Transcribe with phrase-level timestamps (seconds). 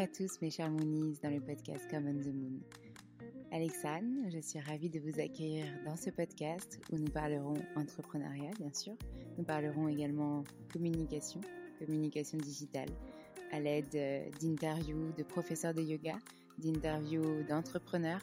[0.00, 2.58] À tous mes chers Moonies dans le podcast Come on the Moon.
[3.52, 8.72] Alexandre, je suis ravie de vous accueillir dans ce podcast où nous parlerons entrepreneuriat bien
[8.72, 8.94] sûr.
[9.36, 11.42] Nous parlerons également communication,
[11.78, 12.88] communication digitale,
[13.52, 16.16] à l'aide euh, d'interviews de professeurs de yoga,
[16.56, 18.22] d'interviews d'entrepreneurs,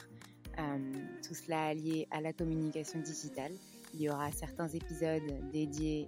[0.57, 3.51] euh, tout cela lié à la communication digitale.
[3.93, 6.07] Il y aura certains épisodes dédiés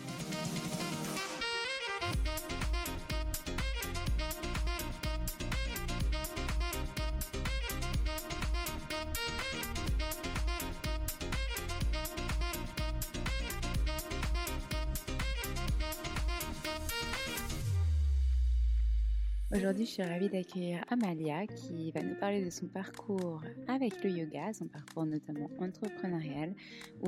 [19.81, 24.53] Je suis ravie d'accueillir Amalia qui va nous parler de son parcours avec le yoga,
[24.53, 26.53] son parcours notamment entrepreneurial,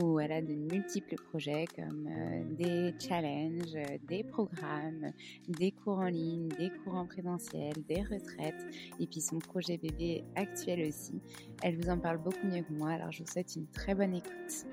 [0.01, 3.77] où elle a de multiples projets comme euh, des challenges,
[4.07, 5.11] des programmes,
[5.47, 8.65] des cours en ligne, des cours en présentiel, des retraites,
[8.99, 11.21] et puis son projet bébé actuel aussi.
[11.61, 14.15] Elle vous en parle beaucoup mieux que moi, alors je vous souhaite une très bonne
[14.15, 14.65] écoute.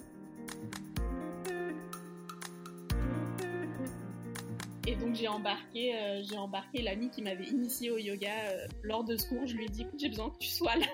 [4.87, 9.05] Et donc j'ai embarqué, euh, j'ai embarqué l'ami qui m'avait initié au yoga euh, lors
[9.05, 9.47] de ce cours.
[9.47, 10.87] Je lui ai dit écoute, j'ai besoin que tu sois là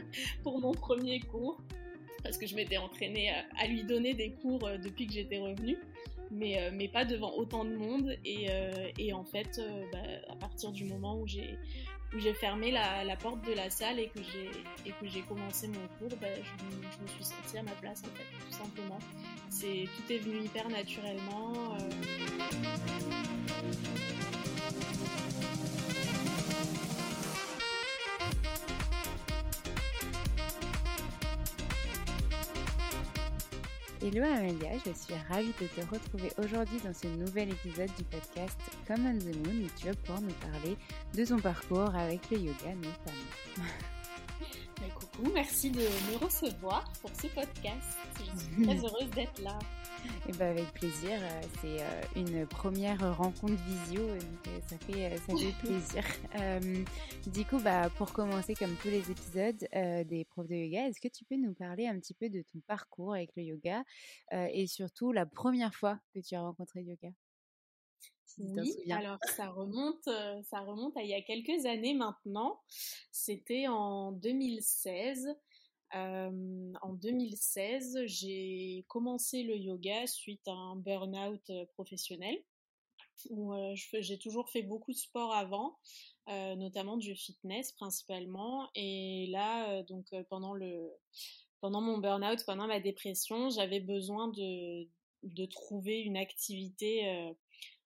[0.42, 1.60] pour mon premier cours
[2.22, 5.38] parce que je m'étais entraînée à, à lui donner des cours euh, depuis que j'étais
[5.38, 5.76] revenue.
[6.30, 8.16] mais, pas devant autant de monde.
[8.24, 8.48] Et,
[8.98, 9.60] et en fait,
[9.92, 9.98] bah,
[10.28, 11.58] à partir du moment où j'ai
[12.14, 14.20] où j'ai fermé la, porte de la salle et que
[15.02, 18.56] j'ai commencé mon cours, bah, je, me suis sentie à ma place en fait, tout
[18.56, 18.98] simplement.
[19.50, 21.76] C'est tout est venu hyper naturellement.
[34.06, 38.60] Hello Amelia, je suis ravie de te retrouver aujourd'hui dans ce nouvel épisode du podcast
[38.86, 40.76] Come on the Moon où tu nous parler
[41.14, 43.70] de ton parcours avec le yoga notamment.
[45.16, 47.98] coucou, merci de me recevoir pour ce podcast.
[48.18, 49.58] Je suis très heureuse d'être là.
[50.04, 54.76] Et eh ben avec plaisir, euh, c'est euh, une première rencontre visio, donc euh, ça
[54.78, 56.04] fait, ça fait plaisir.
[57.26, 59.66] du coup, bah, pour commencer, comme tous les épisodes
[60.06, 62.60] des profs de yoga, est-ce que tu peux nous parler un petit peu de ton
[62.66, 63.82] parcours avec le yoga
[64.32, 67.08] et surtout la première fois que tu as rencontré le yoga?
[68.38, 70.08] Oui, alors ça remonte,
[70.44, 72.60] ça remonte à il y a quelques années maintenant.
[73.12, 75.36] C'était en 2016
[75.92, 82.36] en 2016, j'ai commencé le yoga suite à un burn-out professionnel.
[83.30, 85.78] Où j'ai toujours fait beaucoup de sport avant,
[86.26, 88.68] notamment du fitness principalement.
[88.74, 90.92] Et là, donc pendant le
[91.60, 94.88] pendant mon burn-out, pendant ma dépression, j'avais besoin de
[95.22, 97.34] de trouver une activité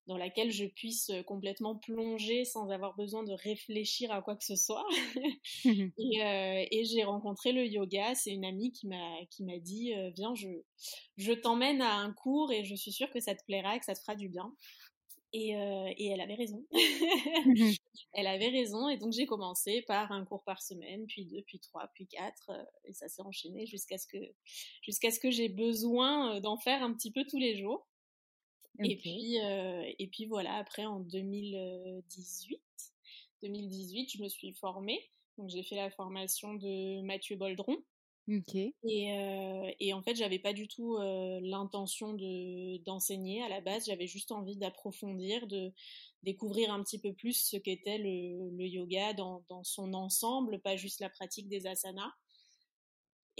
[0.08, 4.44] dans laquelle je puisse euh, complètement plonger sans avoir besoin de réfléchir à quoi que
[4.44, 4.84] ce soit.
[5.66, 8.14] Euh, et, j'ai rencontré le yoga.
[8.14, 10.48] C'est une amie qui m'a qui m'a dit euh, viens, je
[11.16, 13.84] je t'emmène à un cours et je suis sûre que ça te plaira et que
[13.84, 14.52] ça te fera du bien.
[15.32, 16.64] Et, et elle avait raison.
[18.14, 21.60] elle avait raison et donc j'ai commencé par un cours par semaine, puis deux, puis
[21.60, 22.50] trois, puis quatre
[22.84, 24.18] et ça s'est enchaîné jusqu'à ce que
[24.82, 27.86] jusqu'à ce que j'ai besoin d'en faire un petit peu tous les jours.
[28.84, 32.60] Et puis, euh, et puis voilà, après en 2018,
[33.42, 35.00] 2018, je me suis formée.
[35.36, 37.76] Donc j'ai fait la formation de Mathieu Boldron.
[38.84, 43.62] Et, euh, et, en fait, j'avais pas du tout euh, l'intention de d'enseigner à la
[43.62, 43.86] base.
[43.86, 45.72] J'avais juste envie d'approfondir, de
[46.22, 50.76] découvrir un petit peu plus ce qu'était le, le, yoga dans, dans, son ensemble, pas
[50.76, 52.12] juste la pratique des asanas.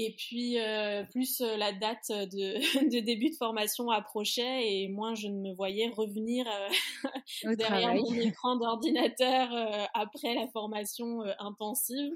[0.01, 5.17] Et puis, euh, plus euh, la date de, de, début de formation approchait et moins
[5.17, 9.51] je ne me voyais revenir euh, derrière mon écran d'ordinateur
[9.95, 12.13] après la formation intensive.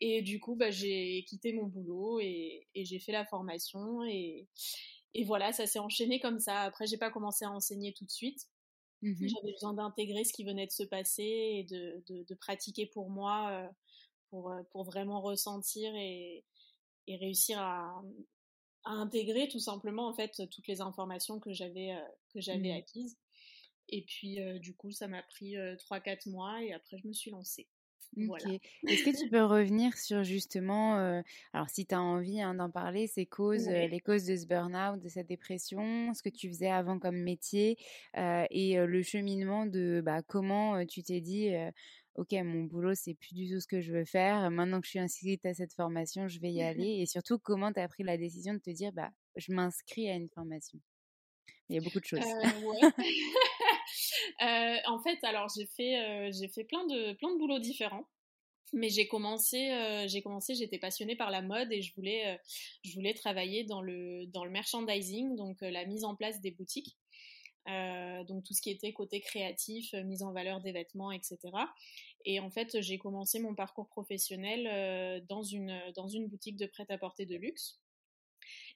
[0.00, 4.02] Et du coup, bah, j'ai quitté mon boulot et, et j'ai fait la formation.
[4.04, 4.48] Et,
[5.14, 6.62] et voilà, ça s'est enchaîné comme ça.
[6.62, 8.40] Après, j'ai pas commencé à enseigner tout de suite.
[9.02, 12.86] Mmh J'avais besoin d'intégrer ce qui venait de se passer et de, de, de pratiquer
[12.86, 13.70] pour moi,
[14.28, 16.44] pour, pour vraiment ressentir et,
[17.06, 18.02] et réussir à,
[18.84, 22.78] à, intégrer tout simplement en fait toutes les informations que j'avais euh, que j'avais mmh.
[22.78, 23.18] acquises.
[23.88, 27.12] Et puis euh, du coup, ça m'a pris 3-4 euh, mois et après je me
[27.12, 27.68] suis lancée.
[28.16, 28.46] Voilà.
[28.88, 31.22] Est-ce que tu peux revenir sur justement,
[31.52, 35.02] alors si tu as envie hein, d'en parler, ces causes, les causes de ce burn-out,
[35.02, 37.76] de cette dépression, ce que tu faisais avant comme métier
[38.14, 41.50] et le cheminement de bah, comment tu t'es dit,
[42.16, 44.50] ok, mon boulot, c'est plus du tout ce que je veux faire.
[44.50, 46.98] Maintenant que je suis inscrite à cette formation, je vais y mmh aller.
[47.00, 50.14] Et surtout, comment tu as pris la décision de te dire, bah, je m'inscris à
[50.14, 50.80] une formation?
[51.68, 52.20] Il y a beaucoup de choses.
[52.20, 52.22] Euh,
[54.42, 58.08] euh, en fait, alors j'ai fait, euh, j'ai fait plein de, plein de boulots différents.
[58.72, 59.70] Mais j'ai commencé,
[60.08, 62.36] j'ai commencé, j'étais passionnée par la mode et je voulais,
[62.82, 66.96] je voulais travailler dans le, dans le merchandising, donc la mise en place des boutiques.
[67.68, 71.38] Euh, donc tout ce qui était côté créatif, euh, mise en valeur des vêtements, etc.
[72.24, 76.66] Et en fait, j'ai commencé mon parcours professionnel euh, dans, une, dans une boutique de
[76.66, 77.80] prêt-à-porter de luxe.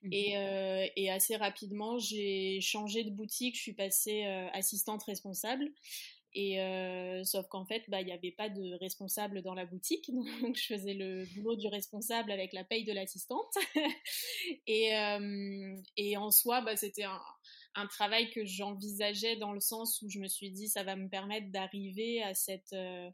[0.03, 5.71] Mmh et, et, assez rapidement, j'ai changé de boutique, je suis passée assistante responsable.
[6.33, 6.59] Et
[7.25, 10.11] sauf qu'en fait, bah, il n'y avait pas de responsable dans la boutique,
[10.43, 13.53] donc je faisais le boulot du responsable avec la paye de l'assistante.
[14.67, 14.91] et,
[15.97, 17.21] et en soi, bah, c'était un,
[17.75, 21.09] un travail que j'envisageais dans le sens où je me suis dit ça va me
[21.09, 23.11] permettre d'arriver à cette euh,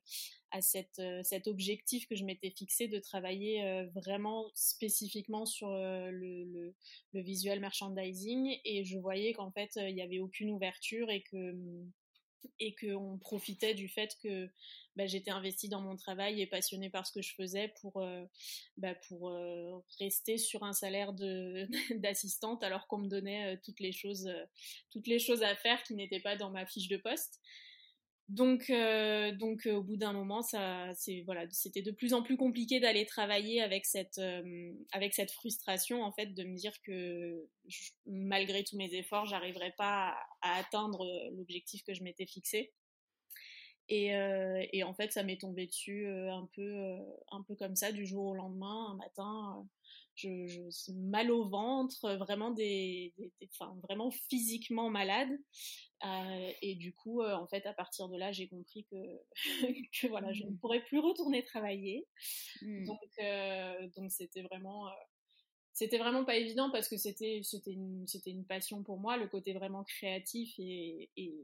[0.53, 5.69] à cette, euh, cet objectif que je m'étais fixé de travailler euh, vraiment spécifiquement sur
[5.71, 6.73] le,
[7.13, 8.57] le, merchandising.
[8.65, 11.55] Et je voyais qu'en fait il n'y avait aucune ouverture et que
[12.61, 14.49] et qu'on profitait du fait que
[14.97, 18.25] bah, j'étais investie dans mon travail et passionnée par ce que je faisais pour, euh,
[18.77, 21.13] bah, euh, rester sur un salaire
[21.97, 24.29] d'assistante alors qu'on me donnait euh, toutes, les choses,
[24.91, 27.41] toutes les choses à faire qui n'étaient pas dans ma fiche de poste.
[28.29, 33.07] Donc, euh, donc au bout d'un moment, ça, c'était de plus en plus compliqué d'aller
[33.07, 34.21] travailler avec cette,
[35.13, 37.47] cette frustration en fait, de me dire que
[38.07, 41.07] malgré tous mes efforts, j'arriverais pas à, atteindre
[41.37, 42.73] l'objectif que je m'étais fixé.
[43.89, 44.09] Et,
[44.73, 46.97] et, en fait, ça m'est tombé dessus un peu,
[47.31, 49.69] un peu comme ça, du jour au lendemain, un matin
[50.17, 53.15] je, je mal au ventre, vraiment des,
[53.53, 55.31] enfin, vraiment physiquement malade.
[56.05, 58.97] Euh, et du coup, euh, en fait, à partir de là, j'ai compris que,
[60.01, 60.59] que voilà, je ne mmh.
[60.59, 62.07] pourrais plus retourner travailler.
[62.63, 62.87] Mmh.
[62.87, 64.89] Donc, euh, donc c'était vraiment,
[65.73, 69.29] c'était vraiment pas évident parce que c'était, c'était une, c'était une passion pour moi, le
[69.29, 71.35] côté vraiment créatif et, et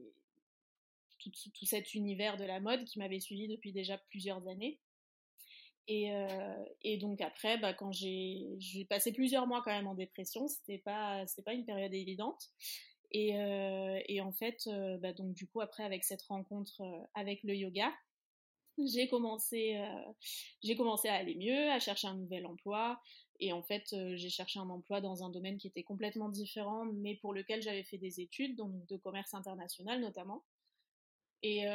[1.19, 4.79] tout, tout, cet univers de la mode qui m'avait suivi depuis déjà plusieurs années.
[5.87, 8.57] Et, euh, et, donc après, bah, quand j'ai,
[8.89, 12.51] passé plusieurs mois quand même en dépression, c'était pas, c'était pas une période évidente.
[13.11, 16.81] Et, euh, en fait, euh, bah, donc du coup après avec cette rencontre
[17.13, 17.91] avec le yoga,
[18.77, 19.79] j'ai commencé,
[20.63, 22.99] j'ai commencé à aller mieux, à chercher un nouvel emploi.
[23.39, 27.15] Et en fait, j'ai cherché un emploi dans un domaine qui était complètement différent, mais
[27.17, 30.43] pour lequel j'avais fait des études, donc de commerce international notamment.
[31.45, 31.65] Et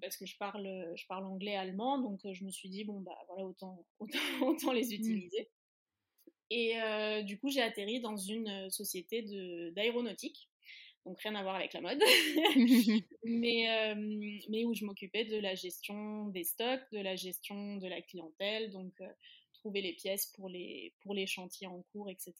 [0.00, 0.66] parce que je parle,
[0.96, 4.72] je parle anglais, allemand, donc je me suis dit bon bah voilà autant autant, autant
[4.72, 4.92] les mmh.
[4.92, 5.50] utiliser.
[6.50, 6.74] Et
[7.24, 10.48] du coup j'ai atterri dans une société de d'aéronautique,
[11.04, 12.02] donc rien à voir avec la mode,
[13.24, 13.94] mais
[14.48, 18.70] mais où je m'occupais de la gestion des stocks, de la gestion de la clientèle,
[18.70, 18.94] donc
[19.52, 22.34] trouver les pièces pour les pour les chantiers en cours, etc.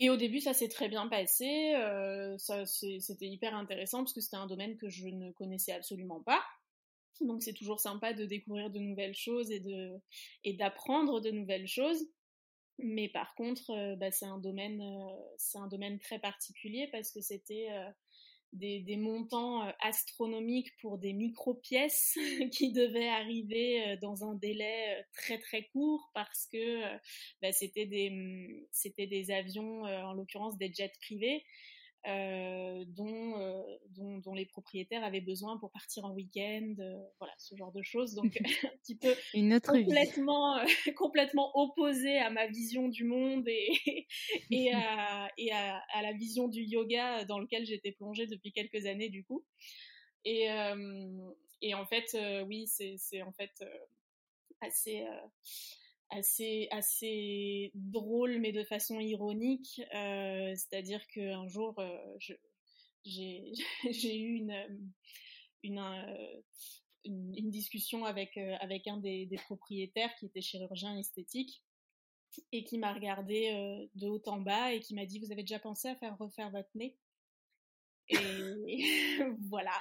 [0.00, 1.74] Et au début, ça s'est très bien passé.
[1.76, 6.42] Euh, c'était hyper intéressant parce que c'était un domaine que je ne connaissais absolument pas.
[7.20, 9.92] Donc c'est toujours sympa de découvrir de nouvelles choses et de
[10.42, 12.08] et d'apprendre de nouvelles choses.
[12.78, 17.20] Mais par contre, euh, bah, c'est un euh, c'est un domaine très particulier parce que
[17.20, 17.68] c'était
[18.54, 22.16] des, montants euh, astronomiques pour des micro-pièces
[22.52, 26.82] qui devaient arriver euh, dans un délai euh, très très court parce que
[27.42, 31.44] bah, c'était des, hum, des avions, en l'occurrence des jets privés,
[32.06, 37.32] euh, dont, euh, dont, dont, les propriétaires avaient besoin pour partir en week-end, euh, voilà,
[37.38, 38.14] ce genre de choses.
[38.14, 40.58] Donc un petit peu Une autre complètement,
[40.96, 44.06] complètement opposé à ma vision du monde et,
[44.50, 48.84] et, à, et à, à, la vision du yoga dans lequel j'étais plongée depuis quelques
[48.84, 49.42] années du coup.
[50.26, 50.48] Et,
[51.60, 53.62] et en fait, oui, c'est en fait
[54.62, 55.04] assez
[56.10, 59.80] assez, assez drôle, mais de façon ironique.
[59.94, 62.16] Euh, c'est-à-dire qu'un jour, euh,
[63.04, 63.52] j'ai
[64.18, 64.90] eu une,
[65.62, 66.40] une, euh,
[67.04, 71.62] une, une, discussion avec, avec un des, des, propriétaires qui était chirurgien esthétique
[72.50, 75.58] et qui m'a regardé de haut en bas et qui m'a dit Vous avez déjà
[75.58, 76.96] pensé à faire refaire votre nez?
[78.08, 78.84] Et
[79.48, 79.78] voilà.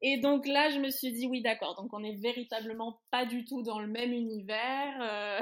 [0.00, 1.74] Et donc là, je me suis dit oui, d'accord.
[1.74, 5.02] Donc on est véritablement pas du tout dans le même univers.
[5.02, 5.40] Euh.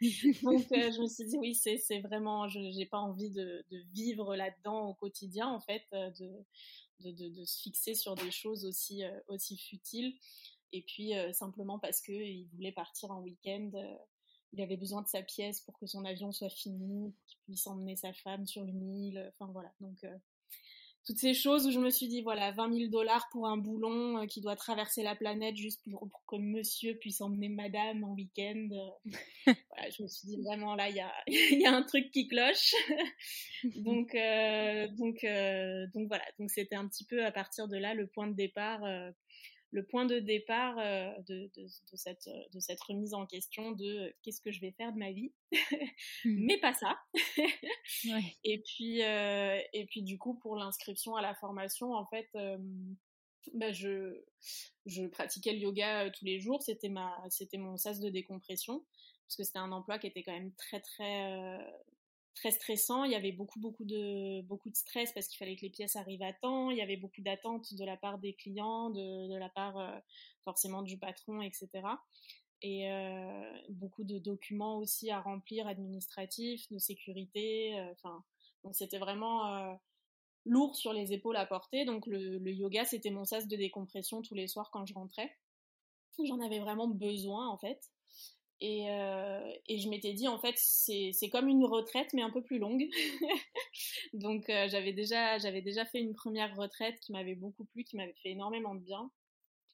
[0.42, 3.78] donc euh, je me suis dit oui, c'est vraiment, je j'ai pas envie de, de
[3.92, 6.30] vivre là-dedans au quotidien en fait, euh, de,
[7.00, 10.14] de, de, de se fixer sur des choses aussi aussi futiles.
[10.72, 13.70] Et puis simplement parce que il voulait partir en week-end.
[14.52, 17.96] il avait besoin de sa pièce pour que son avion soit fini, qu'il puisse emmener
[17.96, 19.32] sa femme sur une île.
[19.34, 19.72] Enfin voilà.
[19.80, 20.04] Donc
[21.06, 24.18] toutes ces choses où je me suis dit, voilà, 20 000 dollars pour un boulon
[24.18, 28.68] euh, qui doit traverser la planète juste pour, que monsieur puisse emmener madame en week-end.
[28.72, 29.52] Euh.
[29.70, 32.26] voilà, je me suis dit, vraiment, là, il y a, y a un truc qui
[32.26, 32.74] cloche.
[33.76, 35.24] donc, euh, donc,
[35.94, 38.80] donc voilà, donc c'était un petit peu à partir de là le point de départ
[39.76, 44.40] le point de départ euh, de, de, cette, de cette remise en question de qu'est-ce
[44.40, 45.34] que je vais faire de ma vie,
[46.24, 46.46] mmh.
[46.46, 46.98] mais pas ça.
[48.42, 52.28] Et puis, euh, et puis du coup, pour l'inscription à la formation, en fait,
[53.52, 54.24] bah, je,
[54.86, 56.62] je pratiquais le yoga tous les jours.
[56.62, 58.82] C'était ma, c'était mon sas de décompression
[59.26, 61.58] parce que c'était un emploi qui était quand même très très
[62.36, 63.02] très stressant.
[63.04, 65.96] Il y avait beaucoup, beaucoup de, beaucoup de stress parce qu'il fallait que les pièces
[65.96, 66.70] arrivent à temps.
[66.70, 69.98] Il y avait beaucoup d'attentes de la part des clients, de, la part euh,
[70.44, 71.68] forcément du patron, etc.
[72.62, 77.78] Et euh, beaucoup de documents aussi à remplir administratifs, de sécurité.
[77.78, 78.22] Euh, enfin,
[78.72, 79.78] c'était vraiment
[80.44, 81.84] lourd sur les épaules à porter.
[81.84, 85.32] Donc le yoga, c'était mon sas de décompression tous les soirs quand je rentrais.
[86.24, 87.80] J'en avais vraiment besoin en fait.
[88.60, 92.42] Et, euh, et, je m'étais dit, en fait, c'est comme une retraite, mais un peu
[92.42, 92.88] plus longue.
[94.14, 98.16] Donc, euh, j'avais déjà, déjà fait une première retraite qui m'avait beaucoup plu, qui m'avait
[98.22, 99.10] fait énormément de bien.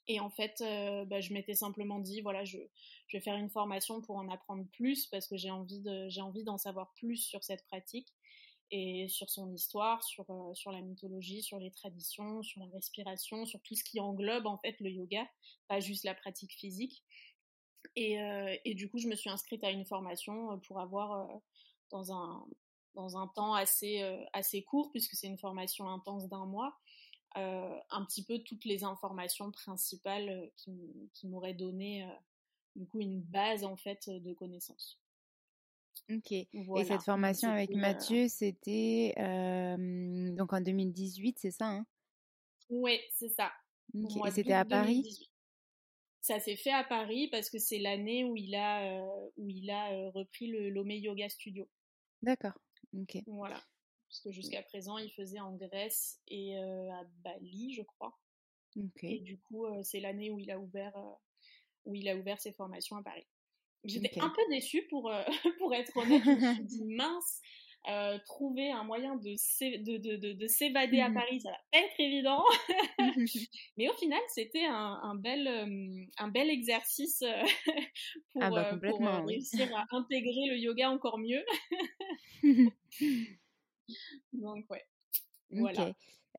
[0.09, 2.59] Et en fait, euh, bah, je m'étais simplement dit, voilà, je,
[3.07, 6.93] je, vais faire une formation pour en apprendre plus parce que j'ai envie d'en savoir
[6.95, 8.09] plus sur cette pratique.
[8.73, 13.61] et sur son histoire, sur, sur la mythologie, sur les traditions, sur la respiration, sur
[13.63, 15.29] tout ce qui englobe en fait le yoga,
[15.69, 17.05] pas juste la pratique physique.
[17.97, 18.17] Et,
[18.65, 21.29] et du coup, je me suis inscrite à une formation pour avoir
[21.91, 22.47] dans un,
[22.95, 26.79] dans un temps assez, assez court, puisque c'est une formation intense d'un mois,
[27.35, 32.07] un petit peu toutes les informations principales qui, qui m'auraient donné
[32.77, 34.99] du coup une base en fait de connaissances.
[36.11, 36.33] Ok.
[36.33, 36.49] Et
[36.85, 39.15] cette formation avec Mathieu, c'était
[40.37, 41.87] donc en 2018, c'est ça hein?
[42.71, 43.53] Oui, c'est ça.
[43.95, 45.31] Et c'était à Paris?
[46.23, 49.05] Ça s'est fait à Paris parce que c'est l'année où il a,
[49.37, 51.69] où il a repris le Lomé Yoga Studio.
[52.23, 52.59] D'accord.
[52.97, 53.19] Ok.
[53.27, 53.63] Voilà.
[54.09, 58.17] Parce que jusqu'à présent, il faisait en Grèce et à Bali, je crois.
[58.77, 59.05] Ok.
[59.05, 60.97] Et du coup, c'est l'année où il a ouvert,
[61.85, 63.27] où il a ouvert ses formations à Paris.
[63.85, 65.23] J'étais un peu déçue pour, euh,
[65.59, 66.23] pour être honnête.
[66.25, 67.41] Je me suis dit, mince,
[67.89, 69.35] euh, trouver un moyen de,
[69.83, 72.45] de, de, de, s'évader à Paris, ça va pas être évident.
[73.77, 77.25] Mais au final, c'était un, un, bel, euh, un bel exercice
[78.33, 81.45] pour, ah bah pour réussir à intégrer le yoga encore mieux.
[84.33, 84.85] Donc, ouais.
[85.51, 85.93] Voilà.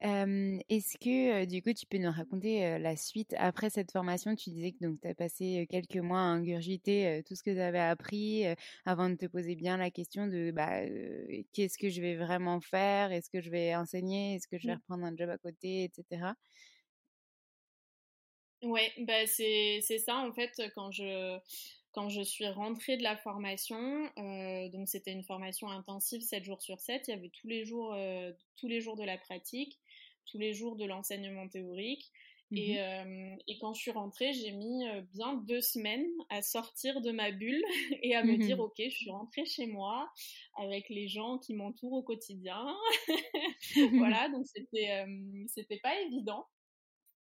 [0.04, 3.34] Est-ce que du coup tu peux nous raconter la suite?
[3.38, 7.36] Après cette formation Tu disais que donc tu as passé quelques mois à ingurgiter tout
[7.36, 8.44] ce que tu avais appris
[8.86, 10.82] avant de te poser bien la question de bah,
[11.54, 13.12] qu'est-ce que je vais vraiment faire?
[13.12, 14.36] Est-ce que je vais enseigner?
[14.36, 14.78] Est-ce que je vais mmh.
[14.78, 16.34] reprendre un job à côté, etc.
[18.62, 21.38] Ouais, bah c'est ça en fait quand je
[21.94, 26.62] quand je suis rentrée de la formation, euh, donc c'était une formation intensive 7 jours
[26.62, 29.80] sur 7, il y avait tous les jours, euh, tous les jours de la pratique,
[30.26, 32.12] tous les jours de l'enseignement théorique.
[32.56, 37.02] Et, mmh euh, et, quand je suis rentrée, j'ai mis bien deux semaines à sortir
[37.02, 37.64] de ma bulle
[38.04, 40.08] et à me dire, mmh ok, je suis rentrée chez moi
[40.58, 42.64] avec les gens qui m'entourent au quotidien.
[43.94, 45.06] voilà, donc c'était
[45.48, 46.46] c'était pas évident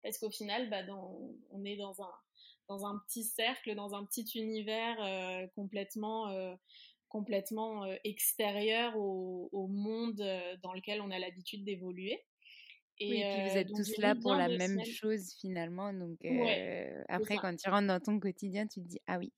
[0.03, 1.17] parce qu'au final, bah, dans,
[1.49, 2.11] on est dans un
[2.67, 6.55] dans un petit cercle, dans un petit univers euh, complètement, euh,
[7.09, 10.23] complètement euh, extérieur au, au monde
[10.61, 12.23] dans lequel on a l'habitude d'évoluer.
[13.03, 15.93] Et, oui, et puis vous êtes tous là pour la même chose finalement.
[15.93, 16.17] Donc
[17.09, 19.31] après, quand tu rentres dans ton quotidien, tu te dis ah oui.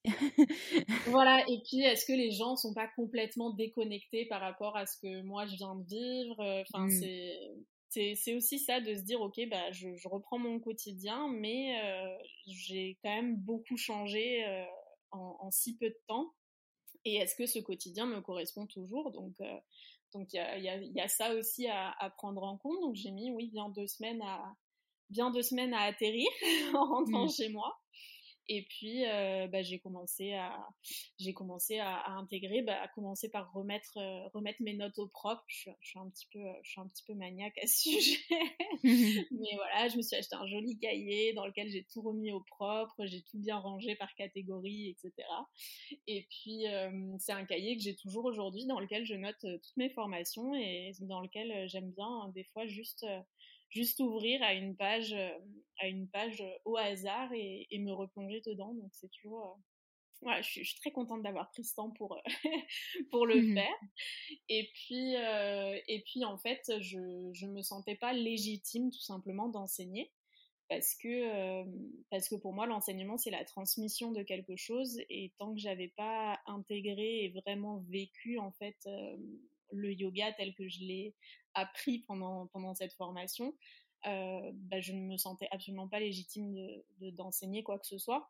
[1.08, 1.44] voilà.
[1.50, 5.22] Et puis est-ce que les gens sont pas complètement déconnectés par rapport à ce que
[5.24, 6.62] moi je viens de vivre?
[6.62, 6.92] Enfin, mmh.
[6.92, 12.18] c'est c'est aussi ça de se dire ok bah je, reprends mon quotidien mais euh,
[12.46, 14.66] j'ai quand même beaucoup changé euh,
[15.12, 16.34] en, si peu de temps
[17.06, 19.12] et est-ce que ce quotidien me correspond toujours?
[19.12, 19.40] Donc
[20.14, 23.32] donc il y a, y a, ça aussi à, prendre en compte donc j'ai mis
[23.32, 24.56] oui bien deux semaines à
[25.10, 26.28] bien deux semaines à atterrir
[26.74, 27.32] en rentrant mmh.
[27.32, 27.78] chez moi
[28.48, 30.56] et puis, euh, bah, j'ai commencé à,
[31.20, 35.08] j'ai commencé à, à intégrer, bah, à commencer par remettre, euh, remettre mes notes au
[35.08, 35.44] propre.
[35.48, 38.18] Je, je, suis un petit peu, je suis un petit peu maniaque à ce sujet.
[38.84, 42.42] Mais voilà, je me suis acheté un joli cahier dans lequel j'ai tout remis au
[42.42, 45.28] propre, j'ai tout bien rangé par catégorie, etc.
[46.06, 49.78] Et puis, euh, c'est un cahier que j'ai toujours aujourd'hui dans lequel je note toutes
[49.78, 53.06] mes formations et dans lequel j'aime bien, hein, des fois, juste
[53.70, 55.38] juste ouvrir à une page, euh,
[55.80, 58.74] à une page euh, au hasard et, me replonger dedans.
[58.74, 59.62] Donc c'est toujours, euh,
[60.22, 62.18] voilà, je suis, très contente d'avoir pris ce temps pour
[63.12, 63.80] pour le mmh faire.
[64.50, 70.12] Et puis et puis en fait, je je me sentais pas légitime tout simplement d'enseigner
[70.68, 71.64] parce que
[72.10, 75.90] parce que pour moi l'enseignement c'est la transmission de quelque chose et tant que j'avais
[75.90, 78.78] pas intégré et vraiment vécu en fait
[79.72, 81.14] le yoga tel que je l'ai
[81.56, 83.56] appris pendant, pendant cette formation,
[84.06, 88.30] euh, bah, je ne me sentais absolument pas légitime de, d'enseigner quoi que ce soit.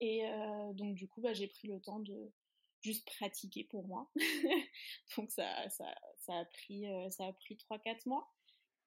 [0.00, 2.32] Et euh, donc du coup, bah, j'ai pris le temps de
[2.82, 4.10] juste pratiquer pour moi.
[5.16, 5.86] donc ça, ça,
[6.18, 8.30] ça, a pris, euh, ça pris 3-4 mois.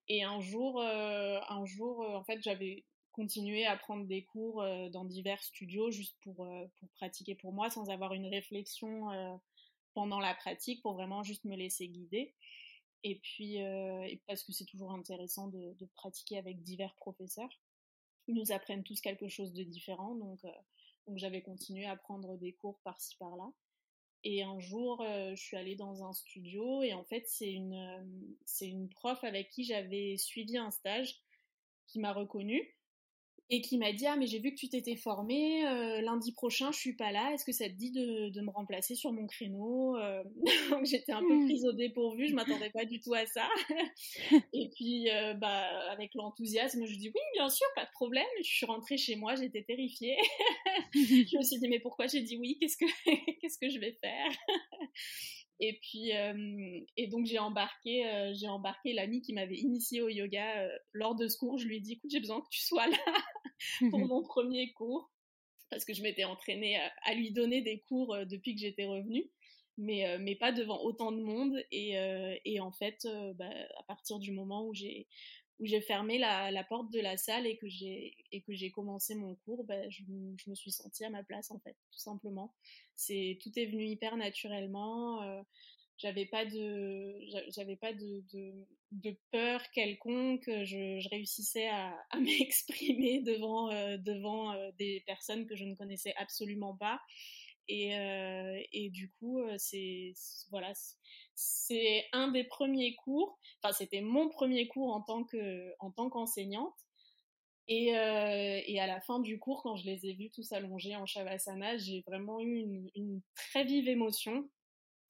[0.07, 5.41] Et un jour, un jour en fait, j'avais continué à prendre des cours dans divers
[5.41, 9.39] studios juste pour, pour pratiquer pour moi sans avoir une réflexion
[9.95, 12.35] pendant la pratique pour vraiment juste me laisser guider.
[13.07, 17.61] Et puis, euh, parce que c'est toujours intéressant de, pratiquer avec divers professeurs.
[18.27, 20.49] Ils nous apprennent tous quelque chose de différent, donc, euh,
[21.15, 23.47] j'avais continué à prendre des cours par-ci par-là.
[24.23, 28.33] Et un jour, euh, je suis allée dans un studio et en fait, c'est une,
[28.43, 31.21] c'est une prof avec qui j'avais suivi un stage
[31.85, 32.75] qui m'a reconnue
[33.49, 36.71] et qui m'a dit ah mais j'ai vu que tu t'étais formée euh, lundi prochain
[36.71, 37.31] je suis pas là.
[37.34, 40.23] Est-ce que ça te dit de, de me remplacer sur mon créneau euh?
[40.71, 41.45] donc j'étais un peu hmm.
[41.45, 43.47] prise au dépourvu je m'attendais pas du tout à ça.
[44.53, 48.25] Et puis euh, bah avec l'enthousiasme je dis oui bien sûr pas de problème.
[48.39, 50.17] Je suis rentrée chez moi j'étais terrifiée
[50.93, 52.58] je me suis dit mais pourquoi j'ai dit oui?
[52.60, 52.86] Qu'est-ce que
[53.41, 54.31] qu'est-ce que je vais faire
[55.59, 56.11] Et puis,
[56.97, 61.37] et donc j'ai embarqué, j'ai embarqué l'ami qui m'avait initié au yoga lors de ce
[61.37, 61.57] cours.
[61.57, 62.97] Je lui ai dit, écoute, j'ai besoin que tu sois là
[63.89, 65.11] pour mon premier cours
[65.69, 69.29] parce que je m'étais entraînée à, lui donner des cours depuis que j'étais revenue,
[69.77, 71.57] mais, mais pas devant autant de monde.
[71.71, 71.95] Et,
[72.45, 75.07] et en fait, bah, à partir du moment où j'ai
[75.59, 79.89] où j'ai fermé la, porte de la salle et que j'ai commencé mon cours, bah,
[79.89, 82.53] je, me suis sentie à ma place en fait, tout simplement.
[82.95, 85.21] C'est tout est venu hyper naturellement.
[85.23, 85.41] Euh,
[85.97, 87.21] j'avais pas de
[89.31, 90.43] peur quelconque.
[90.45, 91.67] Je, réussissais
[92.09, 96.99] à, m'exprimer devant euh, euh, des personnes que je ne connaissais absolument pas.
[97.67, 100.13] Et, euh, et du coup, c'est
[100.51, 100.71] voilà,
[101.36, 106.10] c'est un des premiers cours, enfin c'était mon premier cours en tant que en tant
[106.10, 106.75] qu'enseignante.
[107.67, 110.95] Et, euh, et, à la fin du cours, quand je les ai vus tous allongés
[110.95, 114.47] en shavasana, j'ai vraiment eu une, très vive émotion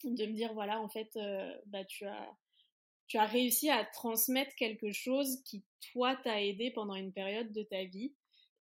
[0.06, 2.38] de me dire voilà en fait euh, bah tu as
[3.08, 7.63] tu as réussi à transmettre quelque chose qui toi t'a aidé pendant une période de
[7.63, 8.13] ta vie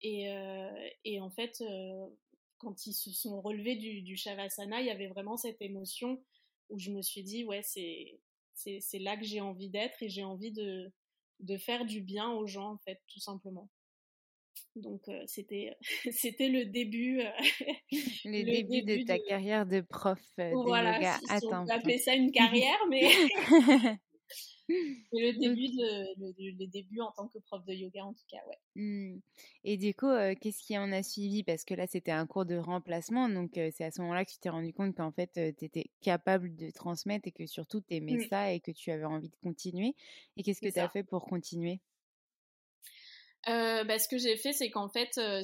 [0.03, 2.07] et, euh, en fait euh,
[2.60, 6.22] quand ils se sont relevés du, du shavasana il y avait vraiment cette émotion
[6.68, 8.20] où je me suis dit, ouais, c'est,
[8.54, 10.90] c'est, là que j'ai envie d'être et j'ai envie de,
[11.40, 13.68] de faire du bien aux gens, en fait, tout simplement.
[14.76, 15.76] Donc euh, c'était
[16.12, 17.30] c'était le début euh,
[18.24, 21.18] le, début, de ta carrière de prof euh, de yoga.
[21.18, 23.10] Si on peut appeler ça une carrière, mais
[25.12, 28.59] le début, de, le, début en tant que prof de yoga, en tout cas, ouais.
[28.76, 29.20] Mmh.
[29.64, 31.42] Et du coup, qu'est-ce qui en a suivi?
[31.42, 34.38] Parce que là, c'était un cours de remplacement, donc c'est à ce moment-là que tu
[34.38, 38.16] t'es rendu compte qu'en fait, tu étais capable de transmettre et que surtout, tu aimais
[38.16, 38.28] mmh.
[38.28, 39.94] ça et que tu avais envie de continuer.
[40.37, 41.80] Et qu'est-ce que tu as fait pour continuer?
[43.48, 45.42] Euh, bah, ce que j'ai fait, c'est qu'en fait, euh,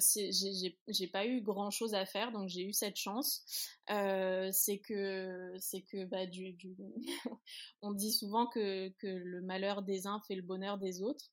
[0.88, 3.42] j'ai pas eu grand chose à faire, donc j'ai eu cette chance.
[3.90, 6.76] Euh, c'est que, c'est que, bah, du, du...
[7.82, 11.30] on dit souvent que, que le malheur des uns fait le bonheur des autres.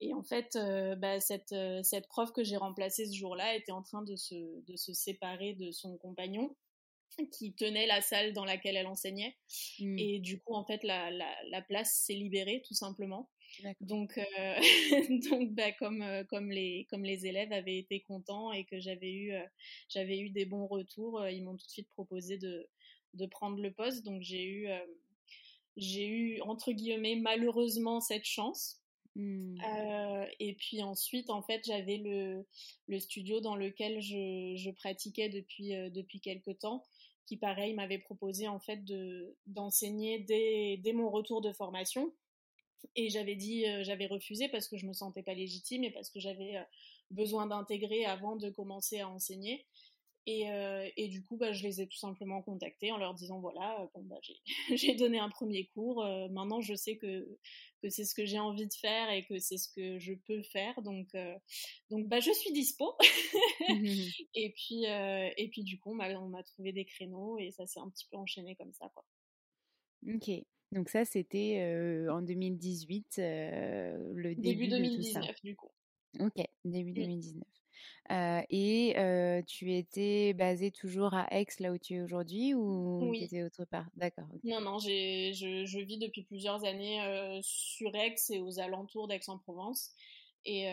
[0.00, 3.82] Et en fait, euh, bah, cette, cette prof que j'ai remplacée ce jour-là était en
[3.82, 6.54] train de se, de se séparer de son compagnon
[7.30, 9.36] qui tenait la salle dans laquelle elle enseignait.
[9.78, 9.98] Mmh.
[9.98, 13.30] Et du coup, en fait, la, la, la place s'est libérée, tout simplement.
[13.80, 14.54] Donc, euh,
[15.30, 19.12] donc bah, comme, euh, comme, les, comme les élèves avaient été contents et que j'avais
[19.12, 19.44] eu, euh,
[19.88, 22.68] j'avais eu des bons retours, ils m'ont tout de suite proposé de,
[23.14, 24.04] de prendre le poste.
[24.04, 24.68] Donc, j'ai eu,
[25.76, 28.78] j'ai eu, entre guillemets, malheureusement cette chance.
[29.14, 29.60] Mmh.
[30.40, 32.46] et puis ensuite, en fait, j'avais le,
[32.86, 36.82] le studio dans lequel je, je pratiquais depuis, depuis quelques temps
[37.26, 42.10] qui pareil m'avait proposé en fait de d'enseigner dès, dès mon retour de formation
[42.94, 46.10] et j'avais dit, euh, j'avais refusé parce que je me sentais pas légitime et parce
[46.10, 46.64] que j'avais euh,
[47.10, 49.66] besoin d'intégrer avant de commencer à enseigner.
[50.26, 53.40] Et, euh, et, du coup, bah, je les ai tout simplement contactés en leur disant
[53.40, 54.20] voilà, bon, bah,
[54.76, 56.04] j'ai donné un premier cours.
[56.30, 57.26] maintenant, je sais que,
[57.82, 60.42] que c'est ce que j'ai envie de faire et que c'est ce que je peux
[60.44, 60.80] faire.
[60.82, 61.08] Donc,
[61.90, 62.96] donc bah, je suis dispo.
[64.34, 67.90] et, puis, et puis, du coup, on m'a trouvé des créneaux et ça s'est un
[67.90, 68.92] petit peu enchaîné comme ça.
[68.94, 69.04] Quoi.
[70.06, 70.30] Ok.
[70.72, 75.32] Donc ça, c'était en 2018, le début, début 2019 de tout ça.
[75.44, 75.70] du coup.
[76.20, 77.44] Ok, début 2019.
[78.10, 78.42] Mmh.
[78.50, 83.42] et tu étais basée toujours à Aix, là où tu es aujourd'hui, ou tu étais
[83.42, 83.86] autre part?
[83.96, 84.26] D'accord.
[84.44, 89.92] Non, non, je, je, vis depuis plusieurs années sur Aix et aux alentours d'Aix-en-Provence.
[90.44, 90.66] Et,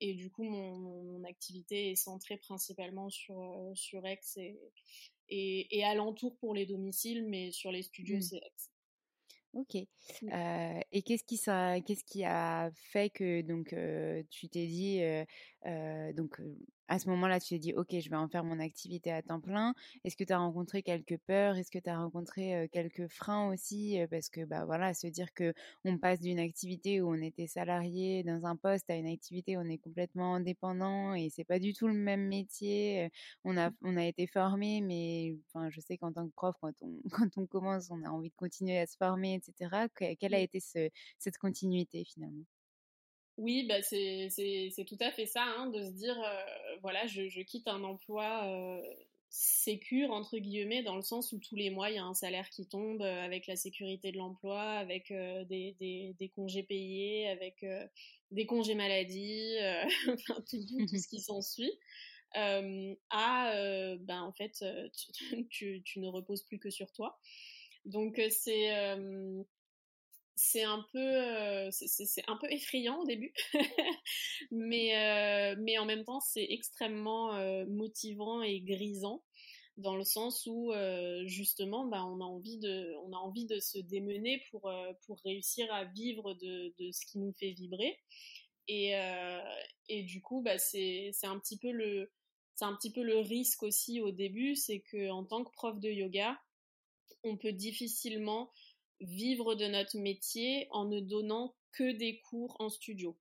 [0.00, 4.58] et, du coup, mon, mon, activité est centrée principalement sur, sur Aix et,
[5.28, 8.22] et, et alentour pour les domiciles, mais sur les studios, mmh.
[8.22, 8.52] c'est Aix.
[9.58, 9.74] Ok.
[10.22, 10.80] Mmh.
[10.92, 13.74] et qu'est-ce qui, ça, qu'est-ce qui a fait que donc
[14.30, 15.00] tu t'es dit
[15.64, 16.40] donc
[16.88, 19.40] à ce moment-là, tu t'es dit, OK, je vais en faire mon activité à temps
[19.40, 19.74] plein.
[20.04, 23.98] Est-ce que tu as rencontré quelques peurs Est-ce que tu as rencontré quelques freins aussi?
[24.10, 25.52] Parce que, bah voilà, se dire que
[25.84, 29.60] on passe d'une activité où on était salarié dans un poste à une activité où
[29.60, 33.10] on est complètement indépendant et c'est pas du tout le même métier.
[33.44, 36.72] On a, on a été formé, mais enfin, je sais qu'en tant que prof, quand
[36.82, 39.88] on, quand on commence, on a envie de continuer à se former, etc.
[40.18, 42.44] Quelle a été ce, cette continuité finalement?
[43.38, 47.68] Oui, bah c'est tout à fait ça, hein, de se dire, euh, voilà, je, quitte
[47.68, 48.82] un emploi euh,
[49.30, 52.50] sécure, entre guillemets, dans le sens où tous les mois, il y a un salaire
[52.50, 57.64] qui tombe euh, avec la sécurité de l'emploi, avec euh, des, congés payés, avec
[58.32, 59.56] des congés maladie,
[60.50, 61.72] tout, tout, ce qui s'ensuit.
[62.34, 67.20] à, ben, en fait, tu, tu, tu, ne reposes plus que sur toi.
[67.84, 68.96] Donc, c'est
[70.38, 73.34] c'est un peu euh, c'est un peu effrayant au début.
[74.52, 79.24] Mais euh, mais en même temps c'est extrêmement euh, motivant et grisant
[79.76, 80.72] dans le sens où
[81.26, 84.72] justement bah, on a envie de on a envie de se démener pour
[85.06, 87.98] pour réussir à vivre de, de ce qui nous fait vibrer.
[88.66, 88.92] Et,
[89.88, 92.10] et du coup bah, c'est c'est un petit peu le
[92.54, 95.78] c'est un petit peu le risque aussi au début c'est que en tant que prof
[95.78, 96.36] de yoga
[97.22, 98.50] on peut difficilement
[99.00, 103.16] vivre de notre métier en ne donnant que des cours en studio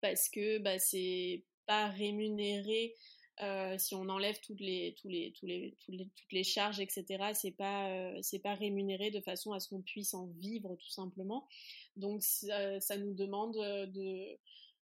[0.00, 2.94] parce que bah, c'est pas rémunéré
[3.42, 7.52] euh, si on enlève toutes les, tous les, tous les, toutes les charges, etc., c'est
[7.52, 11.48] pas, euh, pas rémunéré de façon à ce qu'on puisse en vivre tout simplement.
[11.96, 14.38] Donc ça, ça nous demande de,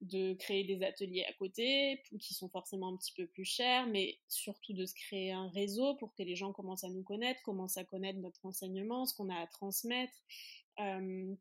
[0.01, 4.19] de créer des ateliers à côté qui sont forcément un petit peu plus chers, mais
[4.29, 7.79] surtout de se créer un réseau pour que les gens commencent à nous connaître, commencent
[7.79, 10.15] à connaître notre enseignement, ce qu'on a à transmettre,
[10.79, 11.35] euh,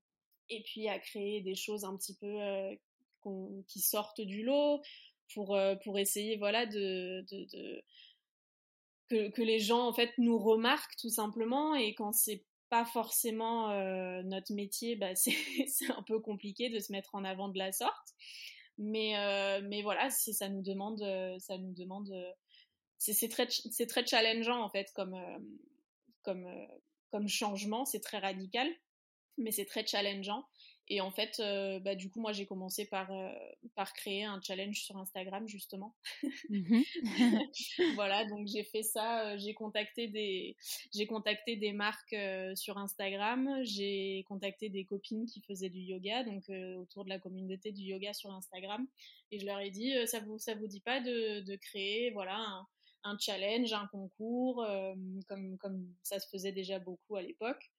[0.50, 2.76] et puis à créer des choses un petit peu euh,
[3.68, 4.82] qui sortent du lot
[5.34, 7.26] pour euh, pour essayer voilà de,
[9.10, 13.72] que, que, les gens en fait nous remarquent tout simplement et quand c'est pas forcément
[13.72, 17.72] euh, notre métier, bah, c'est un peu compliqué de se mettre en avant de la
[17.72, 18.14] sorte.
[18.78, 22.14] Mais, euh, mais voilà, ça nous demande, euh, ça nous demande,
[23.00, 25.18] c'est très, très challengeant en fait comme,
[26.22, 26.48] comme,
[27.10, 28.70] comme changement, c'est très radical,
[29.40, 30.46] mais c'est très challengeant.
[30.90, 33.30] Et en fait, euh, bah, du coup, moi, j'ai commencé par, euh,
[33.76, 35.96] par créer un challenge sur Instagram, justement.
[36.50, 36.82] Mmh
[37.96, 39.28] voilà, donc j'ai fait ça.
[39.28, 40.56] Euh, j'ai contacté des,
[40.94, 42.16] j'ai contacté des marques
[42.56, 43.60] sur Instagram.
[43.64, 46.46] J'ai contacté des copines qui faisaient du yoga, donc
[46.80, 48.88] autour de la communauté du yoga sur Instagram.
[49.32, 52.38] Et je leur ai dit, ça vous, ça vous dit pas de, de créer, voilà,
[52.38, 52.68] un,
[53.04, 54.66] un challenge, un concours,
[55.28, 57.72] comme, comme ça se faisait déjà beaucoup à l'époque?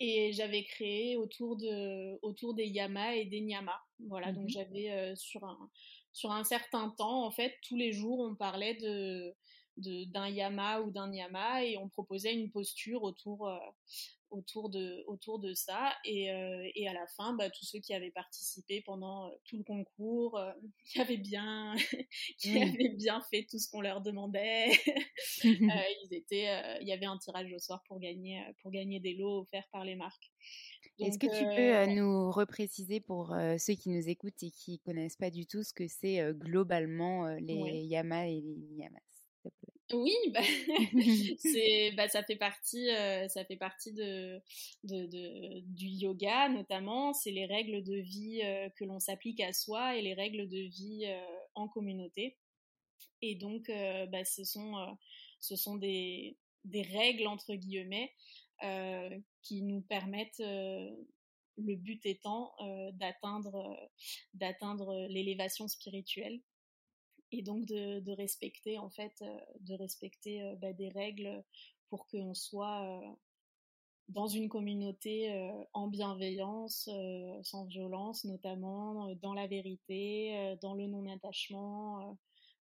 [0.00, 4.90] Et j'avais créé autour de autour des yamas et des nyamas voilà donc mmh j'avais
[4.90, 5.70] euh, sur un
[6.12, 9.34] sur un certain temps en fait tous les jours on parlait de
[9.78, 13.58] d'un yama ou d'un nyama et on proposait une posture autour euh,
[14.30, 15.92] autour de autour de ça.
[16.04, 19.56] Et, euh, et à la fin bah, tous ceux qui avaient participé pendant euh, tout
[19.56, 20.52] le concours euh,
[20.84, 21.74] qui avaient bien
[22.38, 24.70] qui avaient bien fait tout ce qu'on leur demandait
[25.44, 29.40] ils étaient il y avait un tirage au sort pour gagner pour gagner des lots
[29.40, 30.30] offerts par les marques.
[30.98, 35.30] Est-ce que tu peux nous repréciser pour ceux qui nous écoutent et qui connaissent pas
[35.30, 38.88] du tout ce que c'est globalement les yamas et les
[39.92, 40.40] oui, bah,
[41.38, 44.40] c'est, bah, ça fait partie, euh, ça fait partie de,
[44.84, 47.14] de, de, du yoga notamment.
[47.14, 50.58] C'est les règles de vie euh, que l'on s'applique à soi et les règles de
[50.58, 51.20] vie euh,
[51.54, 52.36] en communauté.
[53.22, 53.68] Et donc,
[54.12, 54.96] bah, ce sont,
[55.40, 58.12] ce sont des, des règles entre guillemets
[59.42, 62.52] qui nous permettent le but étant
[62.92, 63.76] d'atteindre
[64.34, 66.40] d'atteindre l'élévation spirituelle
[67.32, 71.44] et donc de, respecter en fait euh, de respecter euh, bah, des règles
[71.88, 73.08] pour qu'on soit euh,
[74.08, 76.88] dans une communauté en bienveillance,
[77.42, 82.16] sans violence notamment, dans la vérité, dans le non-attachement,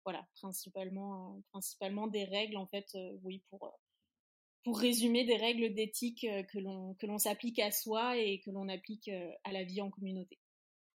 [0.03, 3.71] voilà, principalement, principalement des règles en fait, oui, pour,
[4.63, 8.67] pour résumer des règles d'éthique que l'on que l'on s'applique à soi et que l'on
[8.67, 9.11] applique
[9.43, 10.39] à la vie en communauté.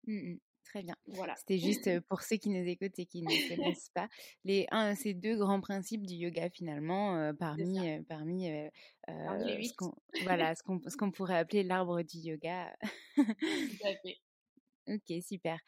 [0.08, 0.38] Mmh
[0.70, 0.96] Très bien.
[1.08, 1.36] Voilà.
[1.36, 3.28] C'était juste pour ceux qui nous écoutent et qui ne
[3.76, 4.08] connaissent pas
[4.44, 8.46] les un, ces deux grands principes du yoga finalement parmi parmi
[9.08, 12.72] ce qu'on voilà ce qu'on ce qu'on pourrait appeler l'arbre du yoga.
[13.16, 13.24] Tout
[13.84, 14.18] à fait.
[14.88, 15.60] Ok, super.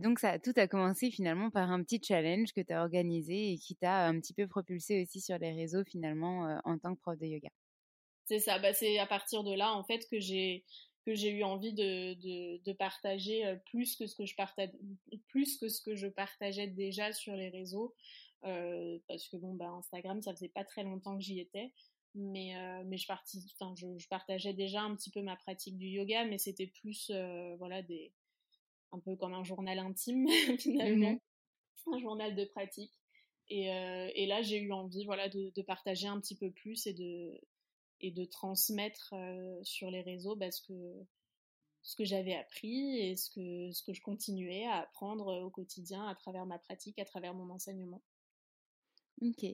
[0.00, 3.56] donc ça, tout a commencé finalement par un petit challenge que tu as organisé et
[3.56, 7.18] qui t'a un petit peu propulsé aussi sur les réseaux finalement en tant que prof
[7.18, 7.48] de yoga.
[8.26, 10.64] C'est ça, bah, c'est à partir de là en fait que j'ai
[11.04, 14.70] que j'ai eu envie de, de, de, partager euh, plus que ce que je partage,
[15.28, 17.94] plus que ce que je partageais déjà sur les réseaux,
[18.44, 21.72] euh, parce que bon, bah, Instagram, ça faisait pas très longtemps que j'y étais,
[22.14, 25.86] mais euh, mais je, partis, je, je, partageais déjà un petit peu ma pratique du
[25.86, 28.12] yoga, mais c'était plus, euh, voilà, des,
[28.92, 30.26] un peu comme un journal intime
[30.58, 31.20] finalement, mmh
[31.92, 32.92] un journal de pratique.
[33.48, 36.92] Et, et là, j'ai eu envie, voilà, de, de partager un petit peu plus et
[36.92, 37.40] de
[38.00, 39.14] et de transmettre
[39.62, 41.06] sur les réseaux bah, ce que
[41.82, 46.06] ce que j'avais appris et ce que ce que je continuais à apprendre au quotidien
[46.06, 48.02] à travers ma pratique, à travers mon enseignement.
[49.22, 49.44] Ok.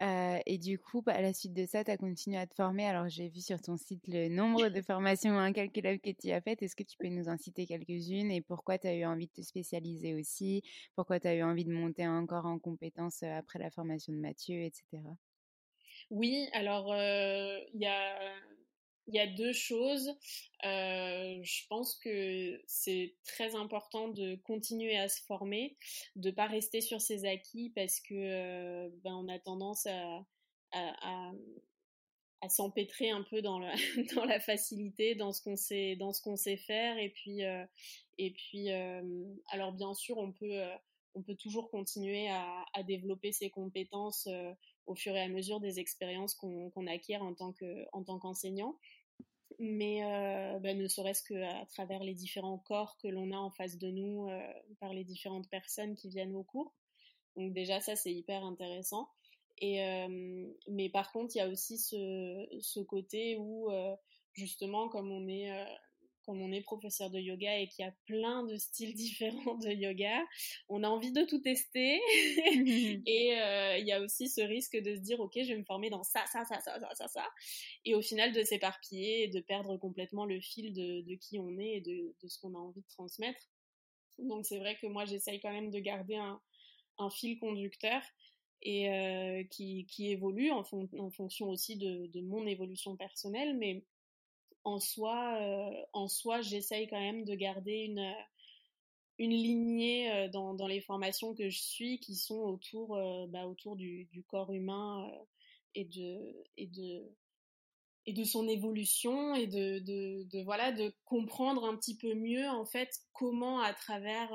[0.00, 2.84] Et du coup, bah, à la suite de ça, tu as continué à te former.
[2.84, 6.62] Alors, j'ai vu sur ton site le nombre de formations incalculables que tu as faites.
[6.62, 9.32] Est-ce que tu peux nous en citer quelques-unes et pourquoi tu as eu envie de
[9.32, 10.62] te spécialiser aussi?
[10.94, 14.60] Pourquoi tu as eu envie de monter encore en compétences après la formation de Mathieu,
[14.62, 15.02] etc.
[16.10, 16.94] Oui, alors
[17.74, 17.80] il
[19.14, 20.14] y a deux choses.
[20.62, 25.76] Je pense que c'est très important de continuer à se former,
[26.16, 31.32] de pas rester sur ses acquis parce que ben on a tendance à,
[32.48, 36.98] s'empêtrer un peu dans la, facilité, dans ce qu'on sait, dans ce qu'on sait faire.
[36.98, 37.40] Et puis,
[38.18, 38.70] et puis
[39.50, 40.62] alors bien sûr, on peut,
[41.16, 44.28] on peut toujours continuer à, développer ses compétences
[44.86, 48.76] au fur et à mesure des expériences qu'on acquiert en tant qu'enseignant.
[49.58, 50.02] mais
[50.62, 54.28] bah, ne serait-ce qu'à travers les différents corps que l'on a en face de nous
[54.78, 56.74] par les différentes personnes qui viennent au cours.
[57.36, 59.08] Donc déjà ça c'est hyper intéressant.
[59.62, 63.70] Mais par contre il y a aussi ce côté où
[64.34, 65.50] justement comme on est
[66.26, 69.70] comme on est professeur de yoga et qu'il y a plein de styles différents de
[69.70, 70.22] yoga,
[70.68, 72.00] on a envie de tout tester.
[73.06, 75.64] et euh, il y a aussi ce risque de se dire, ok, je vais me
[75.64, 77.28] former dans ça, ça, ça, ça, ça, ça,
[77.84, 81.76] Et au final, de s'éparpiller et de perdre complètement le fil de, qui on est
[81.76, 83.40] et de, ce qu'on a envie de transmettre.
[84.18, 86.40] Donc c'est vrai que moi, j'essaye quand même de garder un,
[87.10, 88.02] fil conducteur
[88.62, 93.84] et euh, qui, évolue en, fonction aussi de, de, mon évolution personnelle, mais
[94.66, 98.22] en soi, euh, en soi, j'essaye quand même de garder une, euh,
[99.18, 102.98] une lignée euh, dans, dans, les formations que je suis qui sont autour,
[103.28, 105.08] bah, autour du, corps humain
[105.76, 107.14] et de, et de,
[108.06, 112.48] et de son évolution et de, de, de, voilà de comprendre un petit peu mieux
[112.48, 114.32] en fait comment à travers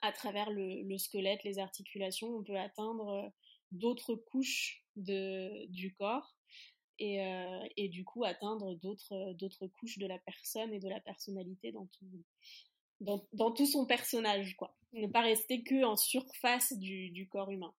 [0.00, 3.32] à travers le, le, squelette les articulations on peut atteindre
[3.70, 6.36] d'autres couches de, du corps
[7.02, 11.72] euh, et, du coup atteindre d'autres, d'autres couches de la personne et de la personnalité
[11.72, 12.06] dans tout,
[13.32, 14.76] dans, tout son personnage, quoi.
[14.92, 17.74] Ne pas rester que en surface du, corps humain.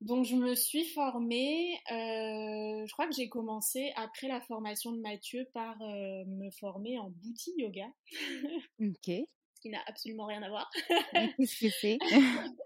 [0.00, 5.00] Donc je me suis formée, euh, je crois que j'ai commencé après la formation de
[5.00, 7.86] Mathieu par euh, me former en bouti yoga.
[8.80, 9.26] Ok.
[9.54, 10.68] Ce qui n'a absolument rien à voir.
[11.12, 11.98] Qu'est-ce que c'est?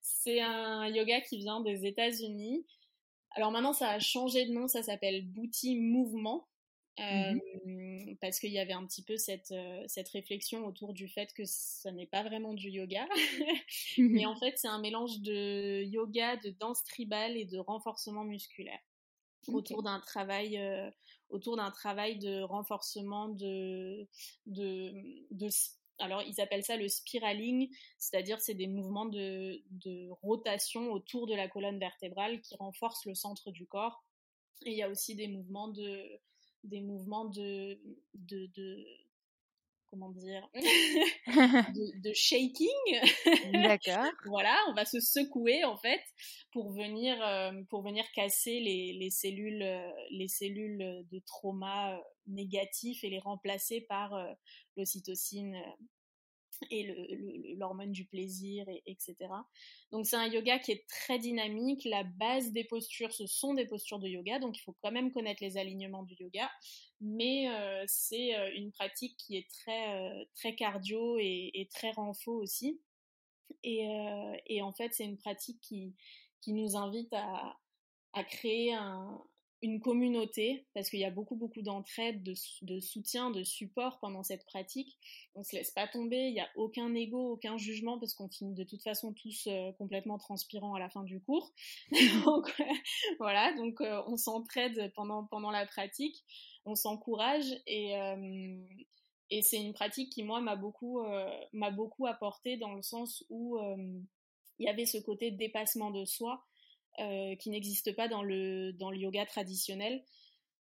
[0.00, 2.66] C'est un yoga qui vient des États-Unis
[3.34, 6.48] alors maintenant, ça a changé de nom, ça s'appelle Booty Mouvement.
[6.98, 11.08] Mmh euh, parce qu'il y avait un petit peu cette, euh, cette réflexion autour du
[11.08, 13.08] fait que ça n'est pas vraiment du yoga,
[13.98, 18.78] mais en fait c'est un mélange de yoga, de danse tribale et de renforcement musculaire
[19.48, 20.90] autour d'un travail euh,
[21.30, 24.06] autour d'un travail de renforcement de,
[24.46, 24.92] de,
[25.30, 25.48] de
[25.98, 29.62] alors ils appellent ça le spiraling, c'est-à-dire c'est des mouvements de,
[30.22, 34.04] rotation autour de la colonne vertébrale qui renforcent le centre du corps.
[34.64, 36.20] Et il y a aussi des mouvements de,
[36.64, 37.78] des mouvements de,
[38.14, 38.86] de,
[39.92, 42.66] comment dire, de, shaking.
[43.52, 44.10] D'accord.
[44.26, 46.00] voilà, on va se secouer en fait
[46.50, 53.04] pour venir, euh, pour venir casser les, cellules, euh, les cellules de trauma euh, négatifs
[53.04, 54.14] et les remplacer par
[54.78, 55.60] l'ocytocine
[56.70, 59.16] et l'hormone du plaisir, et, etc.
[59.90, 61.84] Donc c'est un yoga qui est très dynamique.
[61.84, 65.12] La base des postures, ce sont des postures de yoga, donc il faut quand même
[65.12, 66.50] connaître les alignements du yoga.
[67.00, 72.32] Mais euh, c'est euh, une pratique qui est très, euh, très cardio et, très renfo
[72.32, 72.80] aussi.
[73.64, 73.86] Et,
[74.46, 75.94] et en fait, c'est une pratique qui,
[76.40, 77.56] qui nous invite à,
[78.12, 79.22] à créer un,
[79.62, 84.44] une communauté, parce qu'il y a beaucoup, beaucoup d'entraide, de, soutien, de support pendant cette
[84.44, 84.98] pratique.
[85.36, 88.54] On se laisse pas tomber, il n'y a aucun ego, aucun jugement, parce qu'on finit
[88.54, 91.52] de toute façon tous euh, complètement transpirants à la fin du cours.
[92.24, 92.52] donc,
[93.20, 96.24] voilà, donc euh, on s'entraide pendant, pendant la pratique,
[96.64, 98.58] on s'encourage, et, euh,
[99.30, 101.02] et c'est une pratique qui, moi, m'a beaucoup,
[101.52, 103.58] m'a beaucoup apporté dans le sens où
[104.58, 106.44] il y avait ce côté dépassement de soi,
[107.00, 110.04] euh, qui n'existe pas dans le, dans le yoga traditionnel,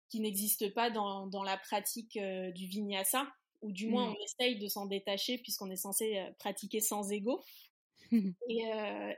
[0.09, 3.27] qui n'existe pas dans, dans la pratique euh, du vinyasa,
[3.61, 4.11] ou du moins mm.
[4.11, 7.43] on essaye de s'en détacher puisqu'on est censé euh, pratiquer sans ego.
[8.49, 8.63] et,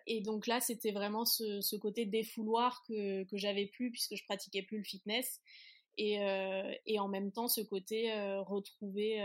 [0.05, 4.23] et, donc là, c'était vraiment ce, ce, côté défouloir que, que j'avais plus puisque je
[4.23, 5.41] pratiquais plus le fitness.
[5.97, 6.19] Et,
[6.85, 9.19] et en même temps, ce côté retrouver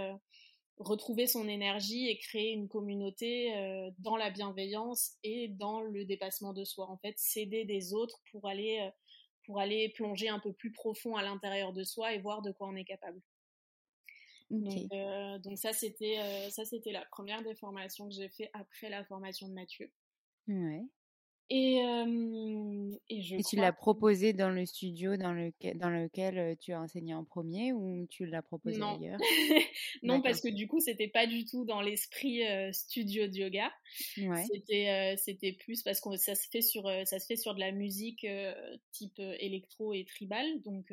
[0.86, 6.52] retrouver son énergie et créer une communauté euh, dans la bienveillance et dans le dépassement
[6.52, 6.88] de soi.
[6.90, 8.90] En fait, s'aider des autres pour aller, euh,
[9.44, 12.68] pour aller plonger un peu plus profond à l'intérieur de soi et voir de quoi
[12.68, 13.20] on est capable.
[14.50, 18.90] Donc, euh, donc, ça, c'était ça c'était la première des formations que j'ai fait après
[18.90, 19.90] la formation de Mathieu.
[20.46, 20.84] Ouais.
[21.54, 21.76] Et,
[23.10, 26.80] et, je et tu l'as proposé dans le studio dans, lequel, dans lequel tu as
[26.80, 29.18] enseigné en premier ou tu l'as proposé ailleurs?
[30.02, 32.40] Non, parce que du coup, c'était pas du tout dans l'esprit
[32.72, 33.70] studio de yoga.
[34.16, 34.44] Ouais.
[34.50, 37.70] C'était, c'était plus parce que ça se fait sur, ça se fait sur de la
[37.70, 38.26] musique
[38.92, 40.46] type électro et tribal.
[40.62, 40.90] Donc,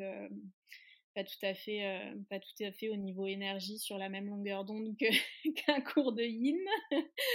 [1.14, 4.28] pas tout à fait, euh, pas tout à fait au niveau énergie sur la même
[4.28, 4.96] longueur d'onde
[5.56, 6.58] qu'un cours de yin.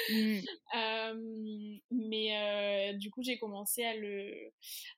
[0.10, 0.40] Mmh.
[0.76, 4.52] Euh, mais euh, du coup, j'ai commencé à le,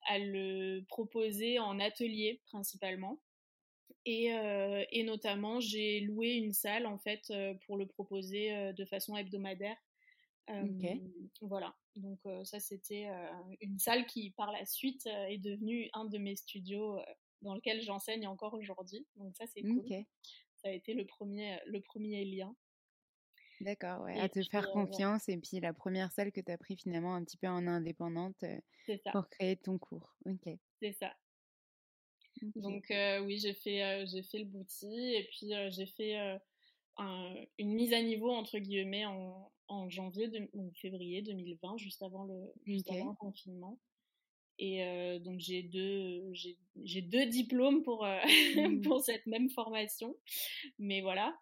[0.07, 3.19] à le proposer en atelier principalement.
[4.09, 4.27] Et,
[4.91, 7.29] et notamment, j'ai loué une salle en fait
[7.65, 9.75] pour le proposer de façon hebdomadaire.
[11.41, 13.09] Voilà, donc ça c'était
[13.59, 16.97] une salle qui par la suite est devenue un de mes studios
[17.41, 19.05] dans lequel j'enseigne encore aujourd'hui.
[19.15, 19.85] Donc ça, c'est cool.
[20.55, 22.55] Ça a été le premier, le premier lien.
[23.59, 25.29] D'accord, ouais, à te faire confiance.
[25.29, 28.43] Et puis la première salle que tu as pris finalement un petit peu en indépendante
[29.11, 30.15] pour créer ton cours.
[30.25, 30.49] Ok.
[30.81, 31.13] C'est ça.
[32.55, 32.85] Donc
[33.23, 36.39] oui, j'ai fait, j'ai fait le bouti et puis j'ai fait
[36.97, 42.53] une mise à niveau entre guillemets en, en janvier ou février 2020, juste avant le,
[42.63, 43.79] juste avant le confinement.
[44.59, 46.33] Et euh, donc j'ai deux,
[46.83, 48.17] j'ai deux diplômes pour, euh,
[48.55, 48.81] mmh.
[48.81, 50.15] pour cette même formation.
[50.79, 51.37] Mais voilà.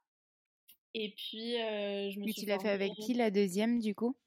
[0.94, 2.42] Et puis euh, je me suis.
[2.42, 4.18] Tu l'as fait avec qui la deuxième du coup?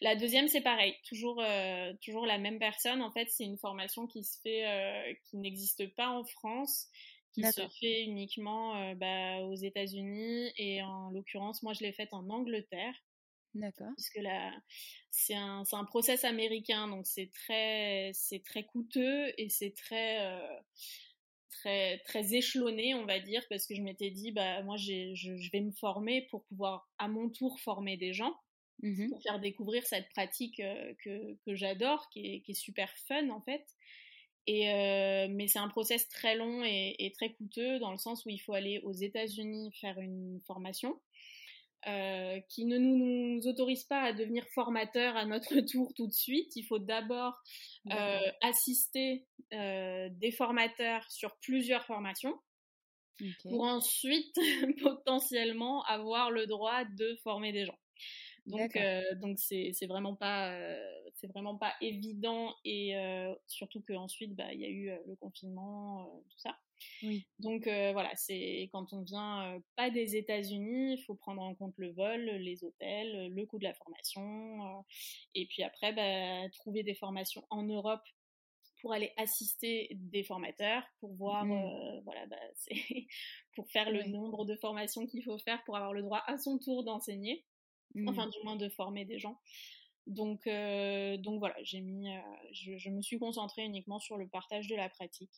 [0.00, 1.42] La deuxième c'est pareil, toujours
[2.00, 3.02] toujours la même personne.
[3.02, 6.88] En fait c'est une formation qui se fait, qui n'existe pas en France,
[7.32, 12.28] qui se fait uniquement bah, aux États-Unis et en l'occurrence moi je l'ai faite en
[12.30, 12.94] Angleterre.
[13.54, 13.92] D'accord.
[13.96, 14.52] Puisque là,
[15.10, 20.60] c'est un, un process américain, donc c'est très, c'est très coûteux et c'est très, euh,
[21.50, 25.50] très, très échelonné, on va dire, parce que je m'étais dit, bah, moi, je, je,
[25.52, 28.34] vais me former pour pouvoir à mon tour former des gens,
[28.82, 32.90] mmh pour faire découvrir cette pratique euh, que, que j'adore, qui est, qui est super
[33.06, 33.64] fun en fait.
[34.46, 38.26] Et euh, mais c'est un process très long et, et, très coûteux dans le sens
[38.26, 41.00] où il faut aller aux États-Unis faire une formation.
[41.86, 46.56] Euh, qui ne nous, autorise pas à devenir formateur à notre tour tout de suite.
[46.56, 47.34] Il faut d'abord
[47.92, 52.34] euh, assister euh, des formateurs sur plusieurs formations
[53.42, 54.34] pour ensuite
[54.82, 57.78] potentiellement avoir le droit de former des gens.
[58.46, 58.78] Donc,
[59.20, 60.54] donc c'est, vraiment pas,
[61.14, 62.94] c'est vraiment pas évident et
[63.46, 66.56] surtout qu'ensuite, bah, il y a eu le confinement, tout ça.
[67.02, 67.26] Oui.
[67.38, 71.92] Donc voilà, c'est quand on vient pas des États-Unis, il faut prendre en compte le
[71.92, 74.84] vol, les hôtels, le coût de la formation,
[75.34, 78.02] et puis après bah, trouver des formations en Europe
[78.84, 82.02] pour aller assister des formateurs, pour voir, mmh.
[82.04, 82.36] voilà, bah,
[83.56, 86.58] pour faire le nombre de formations qu'il faut faire pour avoir le droit à son
[86.58, 87.46] tour d'enseigner,
[88.06, 88.30] enfin mmh.
[88.30, 89.40] du moins de former des gens.
[90.06, 92.08] Donc, donc voilà, j'ai mis,
[92.52, 95.32] je, je, me suis concentrée uniquement sur le partage de la pratique.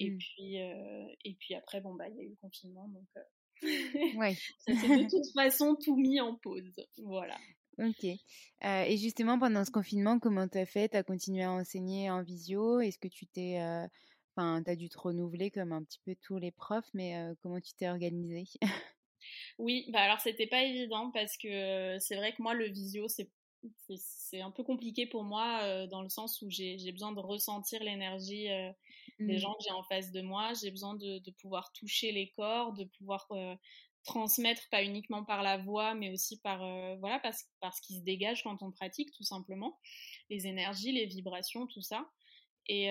[0.00, 0.18] Et mmh.
[0.18, 4.18] puis, euh, et puis après, bon, bah, il y a eu le confinement, donc euh,
[4.18, 4.34] ouais.
[4.66, 6.74] ça s'est de toute façon tout mis en pause.
[6.98, 7.36] Voilà.
[7.78, 8.04] Ok.
[8.04, 10.88] Euh, et justement, pendant ce confinement, comment tu as fait?
[10.88, 12.80] Tu as continué à enseigner en visio?
[12.80, 13.58] Est-ce que tu t'es.
[14.36, 17.60] Enfin, tu as dû te renouveler comme un petit peu tous les profs, mais comment
[17.60, 18.44] tu t'es organisé
[19.58, 23.30] Oui, bah alors c'était pas évident parce que c'est vrai que moi, le visio, c'est
[23.96, 28.48] c'est un peu compliqué pour moi dans le sens où j'ai besoin de ressentir l'énergie
[29.18, 29.36] mmh.
[29.38, 30.52] gens que j'ai en face de moi.
[30.54, 33.28] J'ai besoin de, pouvoir toucher les corps, de pouvoir
[34.04, 36.58] transmettre pas uniquement par la voix, mais aussi par
[36.98, 39.78] voilà parce, parce qu'il se dégage quand on pratique tout simplement
[40.30, 42.06] les énergies, les vibrations, tout ça.
[42.66, 42.86] Et,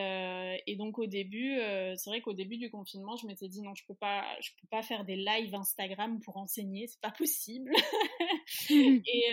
[0.68, 1.58] et donc au début,
[1.96, 4.68] c'est vrai qu'au début du confinement, je m'étais dit non, je peux pas, je peux
[4.68, 7.72] pas faire des lives Instagram pour enseigner, c'est pas possible.
[8.70, 9.30] et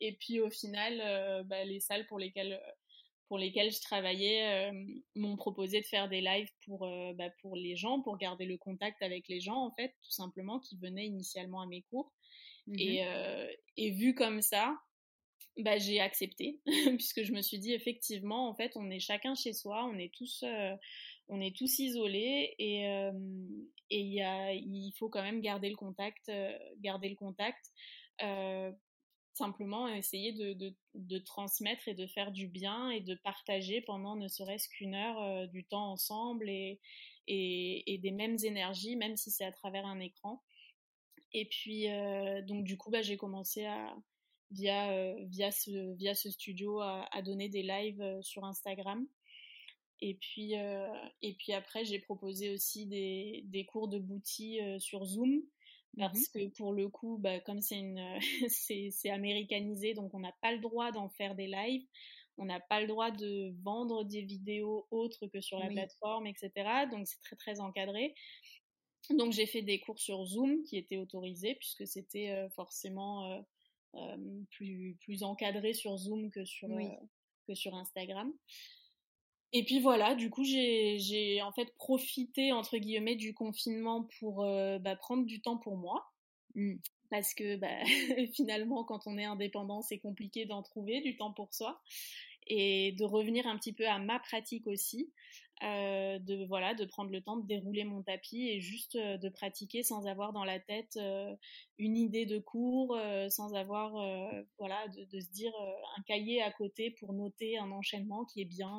[0.00, 2.60] et puis au final, bah, les salles pour lesquelles
[3.28, 7.56] pour lesquels je travaillais euh, m'ont proposé de faire des lives pour, euh, bah, pour
[7.56, 11.06] les gens, pour garder le contact avec les gens, en fait, tout simplement, qui venaient
[11.06, 12.12] initialement à mes cours.
[12.68, 14.76] Mmh et, euh, et, vu comme ça,
[15.56, 16.60] bah, j'ai accepté,
[16.98, 20.12] puisque je me suis dit, effectivement, en fait, on est chacun chez soi, on est
[20.14, 20.44] tous,
[21.28, 22.84] on est tous isolés, et,
[23.90, 26.30] et y a, il faut quand même garder le contact,
[26.80, 27.70] garder le contact
[29.36, 34.28] simplement essayer de, de, transmettre et de faire du bien et de partager pendant ne
[34.28, 36.80] serait-ce qu'une heure euh, du temps ensemble et,
[37.28, 40.42] et, des mêmes énergies, même si c'est à travers un écran.
[41.32, 43.94] Et puis, euh, donc du coup, bah, j'ai commencé à,
[44.50, 49.06] via, euh, via, ce, via ce studio à, donner des lives sur Instagram.
[50.00, 55.42] Et puis, et puis après, j'ai proposé aussi des, des cours de bouti sur Zoom
[55.96, 58.18] Mmh parce que pour le coup, bah, comme c'est une,
[58.48, 61.86] c'est américanisé, donc on n'a pas le droit d'en faire des lives,
[62.38, 66.50] on n'a pas le droit de vendre des vidéos autres que sur la plateforme, etc.
[66.90, 68.14] Donc c'est très très encadré.
[69.10, 73.40] Donc j'ai fait des cours sur Zoom qui étaient autorisés puisque c'était euh, forcément euh,
[73.94, 76.68] euh, plus plus encadré sur Zoom que sur
[77.46, 78.32] que sur Instagram.
[79.52, 84.44] Et puis voilà, du coup, j'ai en fait profité, entre guillemets, du confinement pour
[84.80, 86.12] bah, prendre du temps pour moi.
[86.54, 86.74] Mmh.
[87.10, 87.84] Parce que bah,
[88.34, 91.80] finalement, quand on est indépendant, c'est compliqué d'en trouver du temps pour soi.
[92.48, 95.10] Et de revenir un petit peu à ma pratique aussi.
[95.62, 99.30] Euh, de voilà de prendre le temps de dérouler mon tapis et juste euh, de
[99.30, 101.34] pratiquer sans avoir dans la tête euh,
[101.78, 102.98] une idée de cours
[103.30, 103.92] sans avoir
[104.58, 105.52] voilà de, se dire
[105.96, 108.78] un cahier à côté pour noter un enchaînement qui est bien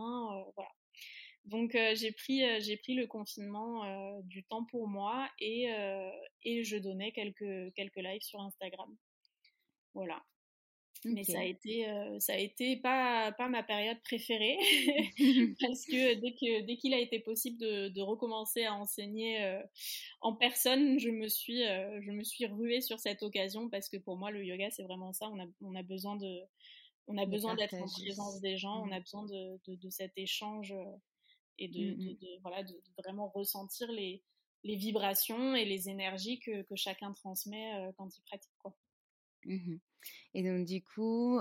[0.56, 0.70] voilà.
[1.46, 5.68] Donc j'ai pris j'ai pris le confinement du temps pour moi et
[6.44, 8.96] et je donnais quelques quelques lives sur Instagram.
[9.94, 10.24] Voilà
[11.06, 14.58] mais ça a été, euh, ça a été pas, pas ma période préférée
[15.62, 19.62] parce que dès que dès qu'il a été possible de, de recommencer à enseigner euh,
[20.22, 23.98] en personne, je me suis, euh, je me suis ruée sur cette occasion parce que
[23.98, 25.30] pour moi le yoga c'est vraiment ça.
[25.30, 26.42] On a, on a besoin de,
[27.08, 28.94] on a besoin d'être en présence des gens, on mmh.
[28.94, 30.74] a besoin de, de, de cet échange
[31.58, 32.18] et de, mmh, mmh.
[32.22, 34.22] de, voilà, de, vraiment ressentir les,
[34.64, 38.76] les vibrations et les énergies que, que chacun transmet quand il pratique quoi.
[39.46, 39.80] Mmh
[40.34, 41.40] et donc du coup,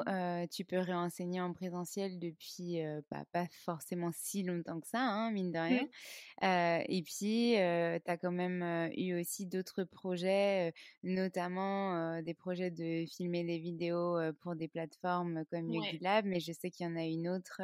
[0.51, 2.78] tu peux réenseigner en présentiel depuis,
[3.11, 5.86] bah, pas forcément si longtemps que ça, hein, mine de rien.
[6.88, 10.72] et puis, tu as quand même eu aussi d'autres projets,
[11.03, 16.03] notamment des projets de filmer des vidéos pour des plateformes comme ouais.
[16.24, 17.61] mais je sais qu'il y en a une autre,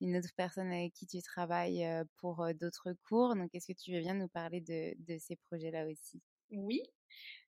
[0.00, 3.34] une autre personne avec qui tu travailles pour d'autres cours.
[3.36, 6.20] Donc, est-ce que tu veux bien nous parler de, de ces projets-là aussi?
[6.50, 6.82] Oui,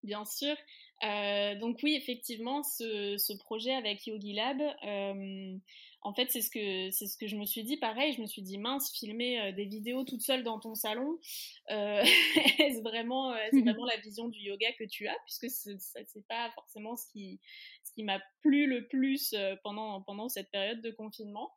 [0.02, 0.56] bien sûr.
[1.02, 5.56] Euh, donc oui, effectivement, ce, projet avec Yogi Lab, euh,
[6.02, 7.76] en fait, c'est ce que c'est ce que je me suis dit.
[7.76, 11.18] Pareil, je me suis dit mince, filmer euh, des vidéos toute seule dans ton salon,
[11.68, 16.96] est-ce vraiment, c'est vraiment la vision du yoga que tu as, puisque c'est pas forcément
[16.96, 17.40] ce qui
[17.84, 21.52] ce qui m'a plu le plus pendant pendant cette période de confinement.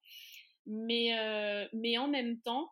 [0.66, 1.12] Mais
[1.74, 2.72] mais en même temps,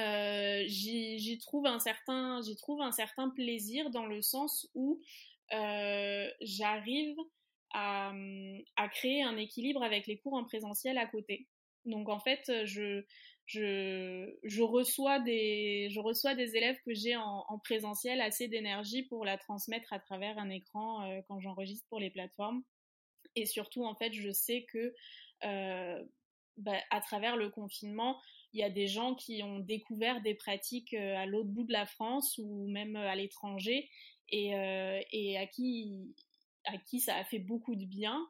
[0.00, 5.00] euh, j'y trouve un certain j'y trouve un certain plaisir dans le sens où
[5.52, 7.16] euh, j'arrive
[7.72, 8.12] à,
[8.94, 11.46] créer un équilibre avec les cours en présentiel à côté.
[11.84, 13.04] Donc en fait, je,
[13.46, 19.04] je, je, reçois, des, je reçois des élèves que j'ai en, en, présentiel assez d'énergie
[19.04, 22.62] pour la transmettre à travers un écran euh, quand j'enregistre pour les plateformes.
[23.36, 24.94] Et surtout, en fait, je sais que
[26.56, 28.20] bah, à travers le confinement,
[28.52, 31.72] il y a des gens qui ont découvert des pratiques euh, à l'autre bout de
[31.72, 33.88] la France ou même à l'étranger
[34.28, 36.14] et, euh, et à, qui,
[36.64, 38.26] à qui ça a fait beaucoup de bien.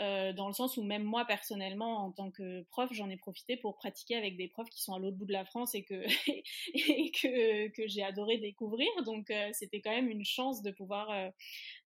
[0.00, 3.58] Euh, dans le sens où même moi personnellement en tant que prof j'en ai profité
[3.58, 6.02] pour pratiquer avec des profs qui sont à l'autre bout de la France et que
[7.22, 11.28] que, que j'ai adoré découvrir donc euh, c'était quand même une chance de pouvoir euh,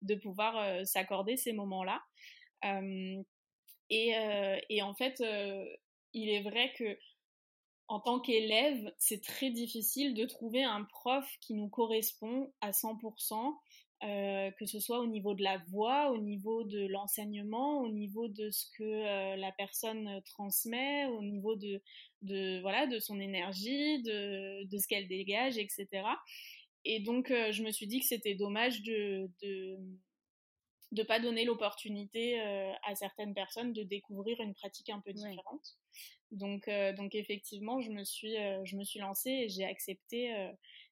[0.02, 2.00] de pouvoir euh, s'accorder ces moments là
[3.90, 4.14] et,
[4.70, 5.22] et en fait
[6.12, 6.96] il est vrai que
[7.88, 13.54] en tant qu'élève, c'est très difficile de trouver un prof qui nous correspond à 100%,
[14.02, 18.28] euh, que ce soit au niveau de la voix, au niveau de l'enseignement, au niveau
[18.28, 21.80] de ce que euh, la personne transmet, au niveau de,
[22.22, 25.86] de, voilà, de son énergie, de, de ce qu'elle dégage, etc.
[26.84, 29.78] Et donc, euh, je me suis dit que c'était dommage de, de
[30.96, 35.76] de pas donner l'opportunité euh, à certaines personnes de découvrir une pratique un peu différente.
[36.32, 40.34] Donc, euh, donc effectivement, je me suis, euh, je me suis lancée et j'ai accepté,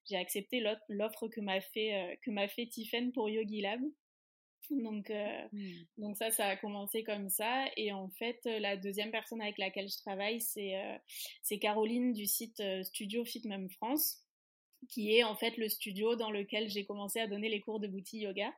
[0.07, 3.81] j'ai accepté l'offre que m'a fait, que m'a fait Tiffen pour Yogi Lab.
[4.71, 5.71] Donc, mmh.
[5.97, 7.65] donc ça, ça a commencé comme ça.
[7.77, 10.73] Et en fait, la deuxième personne avec laquelle je travaille, c'est
[11.41, 14.24] c'est Caroline du site Studio Fit Même France
[14.89, 17.87] qui est en fait le studio dans lequel j'ai commencé à donner les cours de
[17.87, 18.53] boutique yoga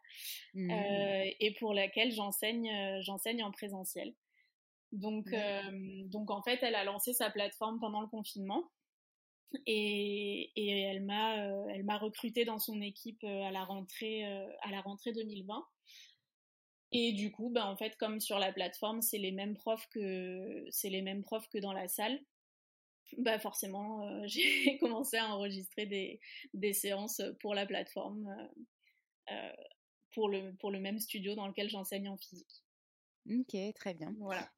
[0.54, 0.72] mmh.
[0.72, 4.14] euh, et pour laquelle j'enseigne euh, j'enseigne en présentiel.
[4.92, 8.70] Donc euh, donc en fait elle a lancé sa plateforme pendant le confinement
[9.66, 11.36] et, et elle m'a
[11.70, 15.66] elle m'a recruté dans son équipe à la rentrée à la rentrée 2020.
[16.94, 20.66] Et du coup, ben, en fait, comme sur la plateforme, c'est les mêmes profs que
[20.72, 22.18] c'est les mêmes profs que dans la salle
[23.18, 26.20] bah forcément, euh, j'ai commencé à enregistrer des,
[26.54, 29.54] des, séances pour la plateforme, euh, euh,
[30.14, 32.64] pour, le, pour le même studio dans lequel j'enseigne en physique.
[33.30, 34.16] Ok, très bien.
[34.20, 34.50] Voilà.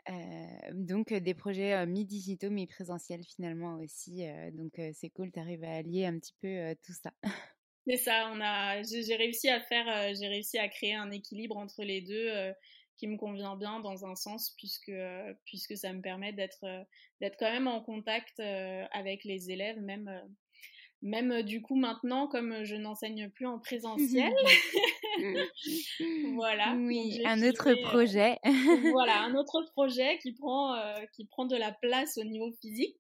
[0.74, 4.24] donc des projets mi-digitaux, mi-présentiels finalement aussi.
[4.54, 7.12] donc c'est cool, tu arrives à allier un petit peu tout ça.
[7.88, 11.82] C'est ça, on a, j'ai réussi à faire, j'ai réussi à créer un équilibre entre
[11.82, 12.54] les deux
[13.00, 16.84] qui me convient bien dans un sens puisque euh, puisque ça me permet d'être euh,
[17.22, 20.22] d'être quand même en contact euh, avec les élèves même
[21.02, 24.34] même du coup maintenant, comme je n'enseigne plus en présentiel,
[26.36, 26.76] voilà.
[26.76, 28.38] Oui, un autre projet.
[28.92, 30.76] voilà, un autre projet qui prend,
[31.14, 32.98] qui prend de la place au niveau physique.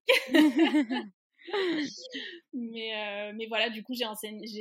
[2.54, 4.06] mais, mais voilà, du coup, j'ai,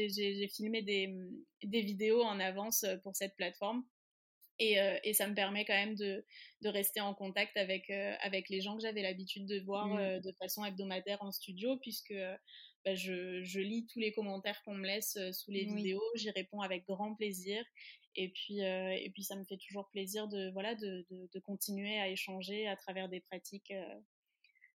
[0.09, 1.15] j'ai, filmé des,
[1.63, 3.85] des vidéos en avance pour cette plateforme.
[4.61, 6.25] Et, et, ça me permet quand même de,
[6.63, 10.21] de rester en contact avec, avec les gens que j'avais l'habitude de voir mmh.
[10.21, 12.15] de façon hebdomadaire en studio, puisque
[12.85, 16.61] bah, je, je, lis tous les commentaires qu'on me laisse sous les vidéos, j'y réponds
[16.61, 17.65] avec grand plaisir.
[18.17, 21.99] Et puis, et puis ça me fait toujours plaisir de, voilà, de, de, de continuer
[22.01, 23.73] à échanger à travers des pratiques,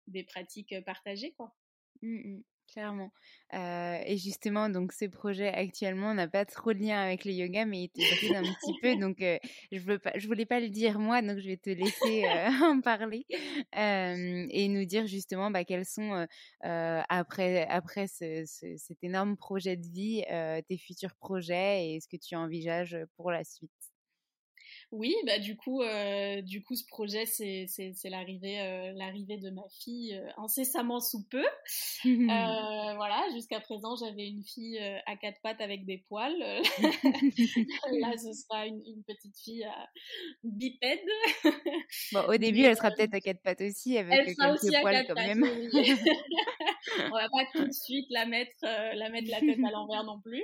[0.07, 1.34] des pratiques partagées.
[1.34, 1.53] Quoi.
[2.01, 2.41] Mmh
[2.72, 3.11] clairement.
[3.53, 7.84] et justement, donc ce projet actuellement n'a pas trop de lien avec le yoga, mais
[7.84, 8.95] il te bride un petit peu.
[8.95, 9.18] Donc,
[9.72, 12.24] je veux pas, voulais pas le dire moi, donc je vais te laisser
[12.64, 13.26] en parler
[13.74, 16.26] et nous dire justement bah, quels sont
[16.61, 18.43] après après ce,
[18.78, 20.24] cet énorme projet de vie,
[20.68, 23.92] tes futurs projets et ce que tu envisages pour la suite.
[24.93, 27.65] Oui, bah du coup, euh, du coup, ce projet, c'est
[28.11, 31.43] l'arrivée, euh, l'arrivée de ma fille euh, incessamment sous peu.
[32.05, 34.77] voilà, jusqu'à présent, j'avais une fille
[35.07, 36.37] à quatre pattes avec des poils.
[37.91, 39.89] Là, ce sera une, petite fille à
[40.43, 40.99] bipède.
[42.11, 45.07] bon, au début, elle sera peut-être à quatre pattes aussi, avec elle quelques aussi poils
[45.07, 45.43] quand même.
[47.07, 50.19] On va pas tout de suite la mettre, la mettre la tête à l'envers non
[50.19, 50.43] plus.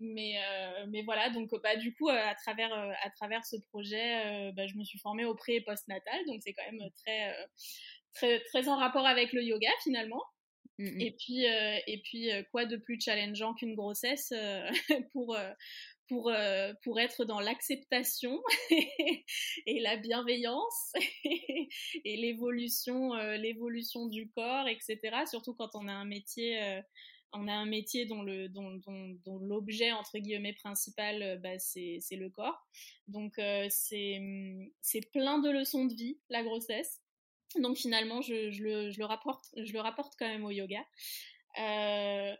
[0.00, 0.40] mais,
[0.88, 4.66] mais voilà, donc bah du coup, à travers euh, à travers ce projet, euh, bah,
[4.66, 7.46] je me suis formée au pré et post-natal, donc c'est quand même très, euh,
[8.14, 10.22] très, très en rapport avec le yoga finalement.
[10.78, 14.32] Mmh et puis, et puis quoi de plus challengeant qu'une grossesse
[15.12, 15.36] pour,
[16.08, 16.32] pour,
[16.82, 18.40] pour être dans l'acceptation
[19.66, 20.92] et la bienveillance
[21.24, 24.98] et l'évolution, l'évolution du corps, etc.
[25.28, 26.80] Surtout quand on a un métier
[27.32, 28.80] on a un métier dont le dont,
[29.24, 32.66] dont, l'objet entre guillemets principal euh, bah, c'est le corps.
[33.08, 34.20] Donc euh, c'est
[34.80, 37.00] c'est plein de leçons de vie la grossesse.
[37.56, 40.84] Donc finalement je, je, le, je le rapporte je le rapporte quand même au yoga.
[41.58, 42.34] Euh,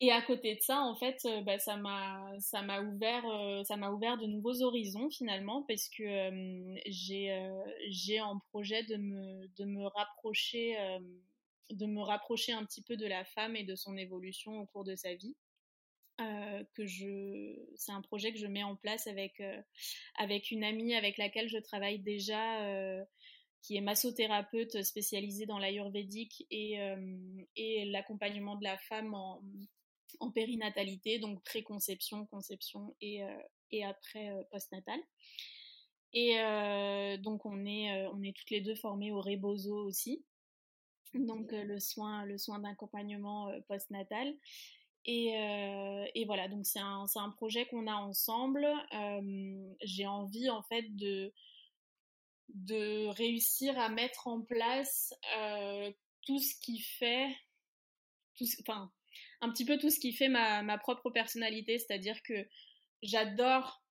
[0.00, 3.24] et à côté de ça, en fait, bah, ça m'a ça m'a ouvert
[3.66, 6.30] ça m'a ouvert de nouveaux horizons finalement parce que
[6.86, 7.50] j'ai
[7.88, 10.76] j'ai en projet de me de me rapprocher
[11.70, 14.84] de me rapprocher un petit peu de la femme et de son évolution au cours
[14.84, 15.36] de sa vie.
[16.20, 19.62] Euh, que je, c'est un projet que je mets en place avec euh,
[20.16, 23.04] avec une amie avec laquelle je travaille déjà, euh,
[23.62, 26.76] qui est massothérapeute spécialisée dans l'ayurvédique et
[27.54, 29.40] et l'accompagnement de la femme en,
[30.18, 33.20] en périnatalité, donc préconception, conception et
[33.70, 34.98] et après postnatal.
[36.14, 36.36] Et
[37.18, 40.24] donc on est on est toutes les deux formées au Rebozo aussi
[41.14, 44.34] donc le soin, le soin d'accompagnement postnatal.
[45.04, 45.28] Et,
[46.14, 48.66] et, voilà, donc c'est un, un, projet qu'on a ensemble.
[49.82, 51.32] J'ai envie en fait de,
[52.50, 55.14] de réussir à mettre en place
[56.22, 57.34] tout ce qui fait,
[58.36, 58.92] tout, enfin
[59.40, 62.46] un petit peu tout ce qui fait ma, ma propre personnalité, c'est-à-dire que
[63.02, 63.82] j'adore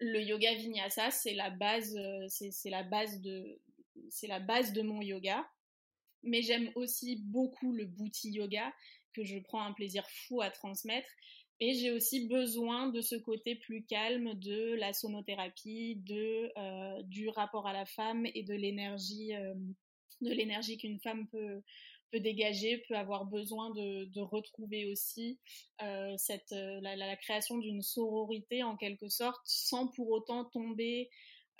[0.00, 1.98] le yoga vinyasa, c'est la base,
[2.28, 3.60] c'est la base de,
[4.10, 5.48] c'est la base de mon yoga
[6.22, 8.72] mais j'aime aussi beaucoup le booty yoga
[9.14, 11.08] que je prends un plaisir fou à transmettre.
[11.60, 17.28] Et j'ai aussi besoin de ce côté plus calme de la sonothérapie, de euh, du
[17.28, 19.54] rapport à la femme et de l'énergie, euh,
[20.20, 21.62] de l'énergie qu'une femme peut
[22.10, 25.38] peut dégager, peut avoir besoin de, retrouver aussi
[25.82, 31.10] euh, cette la, la, création d'une sororité en quelque sorte, sans pour autant tomber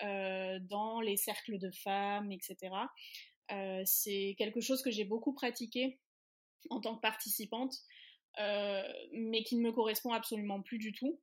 [0.01, 2.71] dans les cercles de femmes, etc.
[3.53, 5.99] Euh, c'est quelque chose que j'ai beaucoup pratiqué
[6.71, 7.75] en tant que participante,
[8.41, 8.83] euh,
[9.13, 11.21] mais qui ne me correspond absolument plus du tout.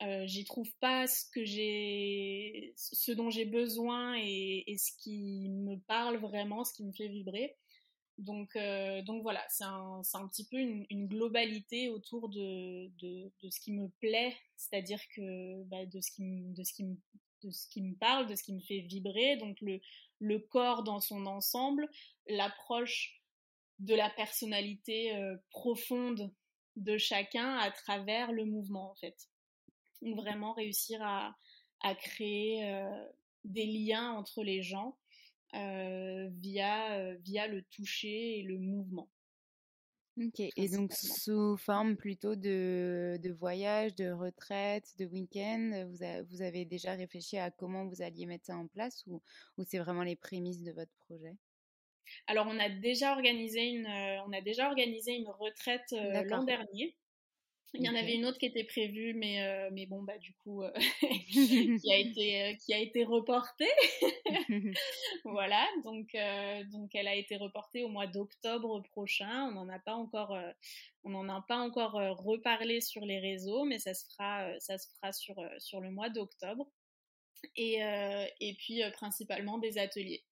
[0.00, 5.76] Euh, j'y trouve pas ce que j'ai, ce dont j'ai besoin et, ce qui me
[5.86, 7.56] parle vraiment, ce qui me fait vibrer.
[8.16, 8.56] Donc,
[9.04, 13.88] donc voilà, c'est un, un, petit peu une, globalité autour de, de, ce qui me
[14.00, 16.96] plaît, c'est-à-dire que bah, de, ce qui de, ce qui me,
[17.42, 19.36] de ce qui me parle, de ce qui me fait vibrer.
[19.36, 19.80] Donc le,
[20.18, 21.88] le corps dans son ensemble,
[22.26, 23.22] l'approche
[23.78, 26.32] de la personnalité euh, profonde
[26.76, 29.28] de chacun à travers le mouvement en fait.
[30.02, 31.34] Vraiment réussir à,
[31.96, 33.04] créer euh,
[33.44, 34.96] des liens entre les gens
[35.54, 39.08] euh, via, via le toucher et le mouvement.
[40.20, 46.42] Ok, et donc sous forme plutôt de, de voyage, de retraite, de week-end, vous, vous,
[46.42, 49.22] avez déjà réfléchi à comment vous alliez mettre ça en place ou,
[49.58, 51.36] ou c'est vraiment les prémices de votre projet?
[52.26, 56.96] Alors on a déjà organisé une, on a déjà organisé une retraite l'an dernier.
[57.74, 60.32] Il y en avait une autre qui était prévue, mais, euh, mais bon, bah, du
[60.36, 60.72] coup, euh,
[61.82, 63.68] qui, a été, euh, qui a été reportée.
[65.24, 66.16] voilà, donc,
[66.72, 69.48] donc elle a été reportée au mois d'octobre prochain.
[69.48, 70.36] On n'en a pas encore,
[71.04, 74.88] on en a pas encore reparlé sur les réseaux, mais ça se fera, ça se
[74.94, 76.70] fera sur, sur le mois d'octobre.
[77.56, 77.78] Et,
[78.40, 80.24] et puis, principalement des ateliers.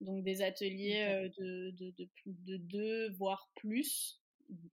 [0.00, 4.20] Donc, des ateliers de, de, de, de deux, voire plus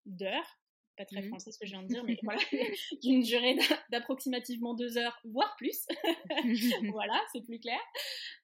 [0.05, 0.57] d'heures
[0.97, 2.41] pas très mmh français ce que je viens de dire, mais voilà,
[3.03, 3.57] d'une durée
[3.89, 5.87] d'approximativement deux heures, voire plus.
[6.91, 7.79] voilà, c'est plus clair.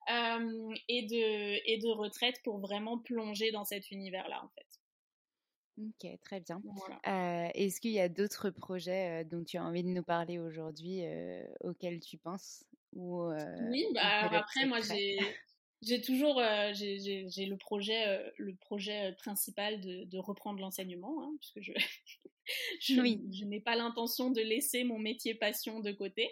[0.07, 4.67] et, de, et de retraite pour vraiment plonger dans cet univers-là, en fait.
[5.79, 6.61] Ok, très bien.
[7.55, 11.01] Est-ce qu'il y a d'autres projets dont tu as envie de nous parler aujourd'hui
[11.61, 13.23] auxquels tu penses ou,
[13.69, 15.17] Oui, bah, après, moi, j'ai
[15.85, 16.41] j'ai toujours
[16.73, 21.73] j'ai le projet le projet principal de, de reprendre l'enseignement hein, puisque je
[22.81, 26.29] je, n'ai pas l'intention de laisser mon métier passion de côté.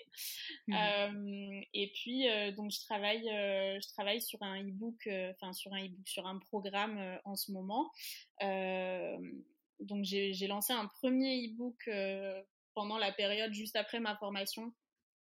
[0.67, 0.73] Mmh.
[0.75, 5.73] Euh, et puis, euh, donc, je travaille, euh, je travaille sur un e-book, enfin, sur
[5.73, 7.91] un e-book, sur un programme en ce moment.
[9.79, 11.89] donc, j'ai lancé un premier e-book
[12.73, 14.73] pendant la période juste après ma formation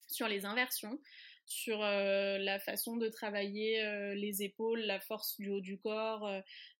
[0.08, 0.98] sur les inversions
[1.46, 6.28] sur la façon de travailler les épaules, la force du haut du corps,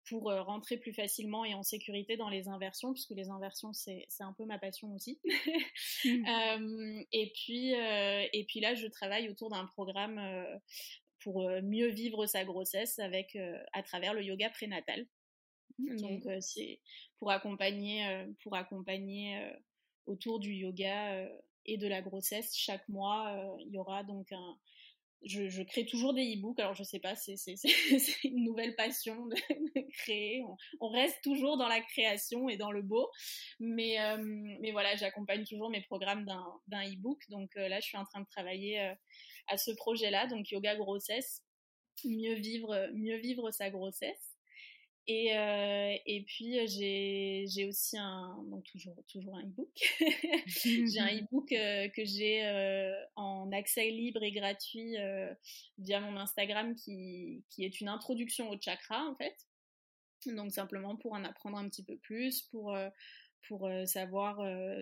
[0.09, 4.33] pour rentrer plus facilement et en sécurité dans les inversions, puisque les inversions, c'est un
[4.33, 5.21] peu ma passion aussi.
[6.05, 7.03] Mmh.
[7.13, 10.21] et, puis, et puis là, je travaille autour d'un programme
[11.21, 13.37] pour mieux vivre sa grossesse avec,
[13.73, 15.07] à travers le yoga prénatal.
[15.79, 16.81] Donc, c'est
[17.19, 19.53] pour accompagner, pour accompagner
[20.07, 21.29] autour du yoga
[21.67, 22.57] et de la grossesse.
[22.57, 24.57] Chaque mois, il y aura donc un,
[25.27, 26.59] je, crée toujours des e-books.
[26.61, 27.37] Alors, je sais pas, c'est
[28.25, 29.37] une nouvelle passion de,
[29.99, 30.43] créer.
[30.81, 33.11] On, reste toujours dans la création et dans le beau.
[33.59, 34.19] Mais, euh,
[34.61, 37.21] mais voilà, j'accompagne toujours mes programmes d'un e-book.
[37.29, 38.95] Donc euh, là, je suis en train de travailler euh,
[39.49, 40.27] à ce projet-là.
[40.27, 41.43] Donc, yoga grossesse,
[42.05, 44.36] mieux vivre, mieux vivre sa grossesse.
[45.09, 49.71] Et, euh, et puis euh, j'ai aussi un donc toujours toujours un e-book.
[50.91, 52.43] j'ai un e-book euh, que j'ai
[53.15, 54.97] en accès libre et gratuit
[55.79, 59.37] via mon Instagram qui qui est une introduction au chakra en fait.
[60.27, 62.77] Donc simplement pour en apprendre un petit peu plus, pour
[63.47, 64.39] pour savoir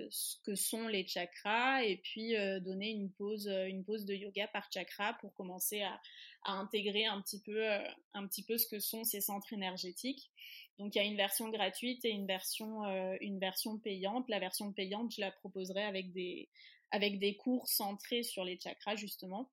[0.09, 4.73] ce que sont les chakras et puis donner une pause une pause de yoga par
[4.73, 6.01] chakra pour commencer à,
[6.45, 7.67] à intégrer un petit peu
[8.15, 10.31] un petit peu ce que sont ces centres énergétiques.
[10.79, 12.85] Donc il y a une version gratuite et une version
[13.21, 14.29] une version payante.
[14.29, 16.49] La version payante, je la proposerai avec des
[16.91, 19.51] avec des cours centrés sur les chakras justement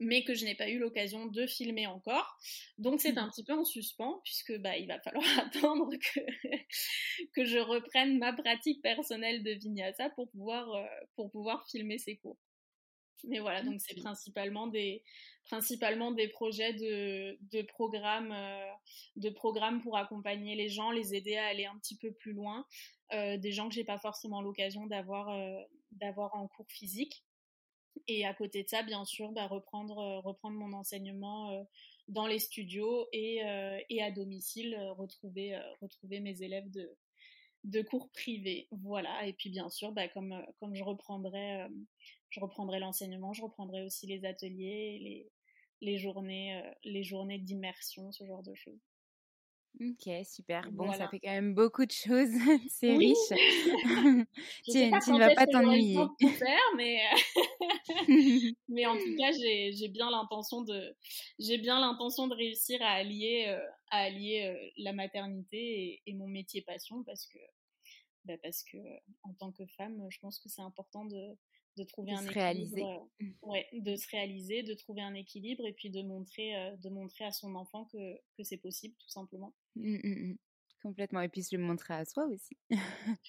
[0.00, 2.38] mais que je n'ai pas eu l'occasion de filmer encore.
[2.78, 6.20] Donc c'est un petit peu en suspens puisque bah il va falloir attendre que
[7.34, 12.16] que je reprenne ma pratique personnelle de vinyasa pour pouvoir euh, pour pouvoir filmer ces
[12.16, 12.38] cours.
[13.28, 15.02] Mais voilà, donc c'est principalement des
[15.44, 18.70] principalement des projets de de programmes euh,
[19.16, 22.66] de programmes pour accompagner les gens, les aider à aller un petit peu plus loin,
[23.12, 25.36] euh, des gens que j'ai pas forcément l'occasion d'avoir
[25.92, 27.24] d'avoir en cours physique.
[28.08, 31.62] Et à côté de ça, bien sûr, bah, reprendre, euh, reprendre mon enseignement euh,
[32.08, 36.90] dans les studios et, euh, et à domicile, retrouver, retrouver mes élèves de,
[37.64, 38.68] de cours privés.
[38.70, 39.26] Voilà.
[39.26, 41.66] Et puis bien sûr, bah, comme, comme je reprendrai,
[42.30, 45.32] je reprendrai l'enseignement, je reprendrai aussi les ateliers, les,
[45.80, 48.93] les journées, les journées d'immersion, ce genre de choses.
[49.80, 50.70] Ok, super.
[50.70, 52.28] Bon, ça fait quand même beaucoup de choses.
[52.70, 53.16] C'est riche.
[54.64, 55.98] tu, ne vas pas t'ennuyer.
[56.76, 57.00] mais,
[58.68, 60.96] mais en tout cas, j'ai bien l'intention de,
[61.40, 66.28] j'ai bien l'intention de réussir à allier, euh, à allier euh, la maternité et, mon
[66.28, 67.38] métier passion parce que,
[68.24, 68.78] bah parce que
[69.24, 71.36] en tant que femme, je pense que c'est important de,
[71.76, 73.30] de trouver un équilibre, mmh.
[73.42, 77.24] ouais, de se réaliser, de trouver un équilibre et puis de montrer, euh, de montrer
[77.24, 79.54] à son enfant que, que c'est possible tout simplement.
[79.76, 80.36] Mmh, mmh,
[80.82, 81.22] Complètement.
[81.22, 82.56] Et puis se le montrer à soi aussi.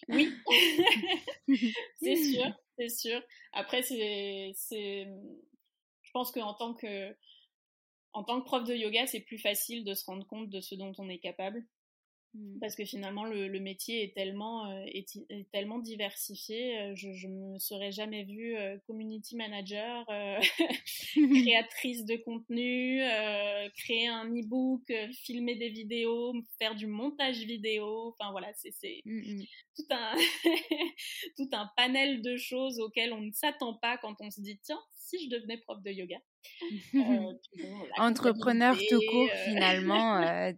[0.09, 0.31] oui,
[2.01, 3.21] c'est sûr, c'est sûr.
[3.53, 5.07] Après, c'est, c'est,
[6.01, 7.15] je pense qu'en tant que,
[8.11, 10.75] en tant que prof de yoga, c'est plus facile de se rendre compte de ce
[10.75, 11.65] dont on est capable.
[12.35, 12.59] Mmh.
[12.59, 15.05] Parce que finalement, le, le métier est tellement, euh, est,
[15.51, 16.77] tellement diversifié.
[16.79, 20.05] Euh, je ne me serais jamais vue euh, community manager,
[21.15, 23.01] créatrice de contenu,
[23.77, 24.91] créer un e-book,
[25.23, 28.13] filmer des vidéos, faire du montage vidéo.
[28.19, 29.43] Enfin voilà, c'est mmh, mmh.
[29.77, 30.15] tout, un
[31.37, 34.81] tout un panel de choses auxquelles on ne s'attend pas quand on se dit tiens,
[35.05, 36.17] si je devenais prof de yoga.
[36.95, 37.33] Euh,
[37.97, 40.15] entrepreneur tout court, euh, finalement.
[40.25, 40.51] Euh,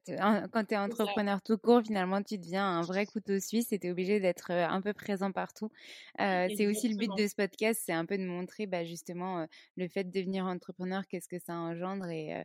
[0.52, 3.88] quand tu es entrepreneur tout court, finalement, tu deviens un vrai couteau suisse et tu
[3.88, 5.70] es obligé d'être un peu présent partout.
[6.18, 9.46] c'est aussi le but de ce podcast, c'est un peu de montrer bah, justement
[9.76, 12.44] le fait de devenir entrepreneur, qu'est-ce que ça engendre et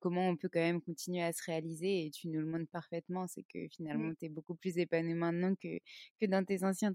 [0.00, 2.06] comment on peut quand même continuer à se réaliser.
[2.06, 5.54] Et tu nous le montres parfaitement, c'est que finalement, tu es beaucoup plus épanoui maintenant
[5.54, 5.78] que,
[6.20, 6.92] que dans tes anciens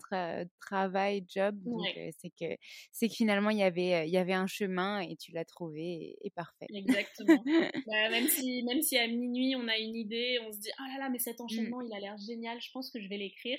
[0.60, 1.56] travail, job.
[1.64, 1.86] Donc,
[2.18, 6.30] c'est que, que finalement, y il y avait un chemin et tu l'as trouvé et,
[6.32, 6.68] parfait.
[6.74, 7.44] Exactement.
[7.88, 10.84] Bah, même, si, même si à minuit on a une idée, on se dit oh
[10.94, 11.44] là là, mais cet mmh.
[11.44, 13.58] enchaînement il a l'air génial, je pense que je vais l'écrire.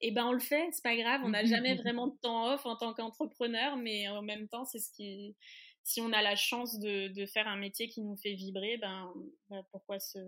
[0.00, 2.66] Et ben on le fait, c'est pas grave, on n'a jamais vraiment de temps off
[2.66, 5.36] en tant qu'entrepreneur, mais en même temps, c'est ce qui.
[5.84, 9.10] Si on a la chance de, de, faire un métier qui nous fait vibrer, ben,
[9.48, 10.18] ben pourquoi se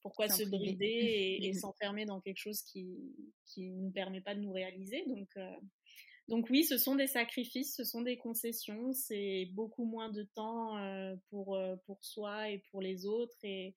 [0.00, 2.96] pourquoi se brider et, et s'enfermer dans quelque chose qui
[3.44, 5.50] qui nous permet pas de nous réaliser donc euh,
[6.30, 10.78] donc oui, ce sont des sacrifices, ce sont des concessions, c'est beaucoup moins de temps
[10.78, 13.36] euh, pour, euh, pour soi et pour les autres.
[13.42, 13.74] Et,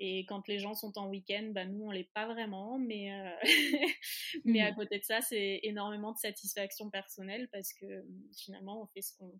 [0.00, 2.76] et quand les gens sont en week-end, bah, nous, on l'est pas vraiment.
[2.76, 3.30] Mais, euh,
[4.44, 4.74] mais à mmh.
[4.74, 8.04] côté de ça, c'est énormément de satisfaction personnelle parce que
[8.36, 9.32] finalement, on fait ce qu'on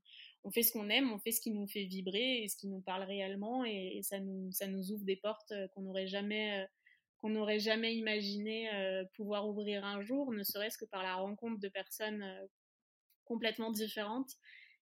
[0.44, 2.68] on fait ce qu'on aime, on fait ce qui nous fait vibrer et ce qui
[2.68, 3.64] nous parle réellement.
[3.64, 6.64] Et, ça, nous, ça nous ouvre des portes qu'on n'aurait jamais
[7.22, 11.60] qu'on n'aurait jamais imaginé euh, pouvoir ouvrir un jour, ne serait-ce que par la rencontre
[11.60, 12.46] de personnes euh,
[13.24, 14.32] complètement différentes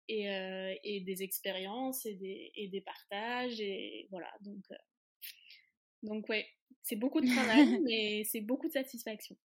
[0.08, 4.62] et, euh, des expériences et des, partages et voilà donc
[6.02, 6.28] donc
[6.86, 9.36] c'est beaucoup de travail, mais c'est beaucoup de satisfaction.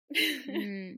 [0.46, 0.92] Mmh.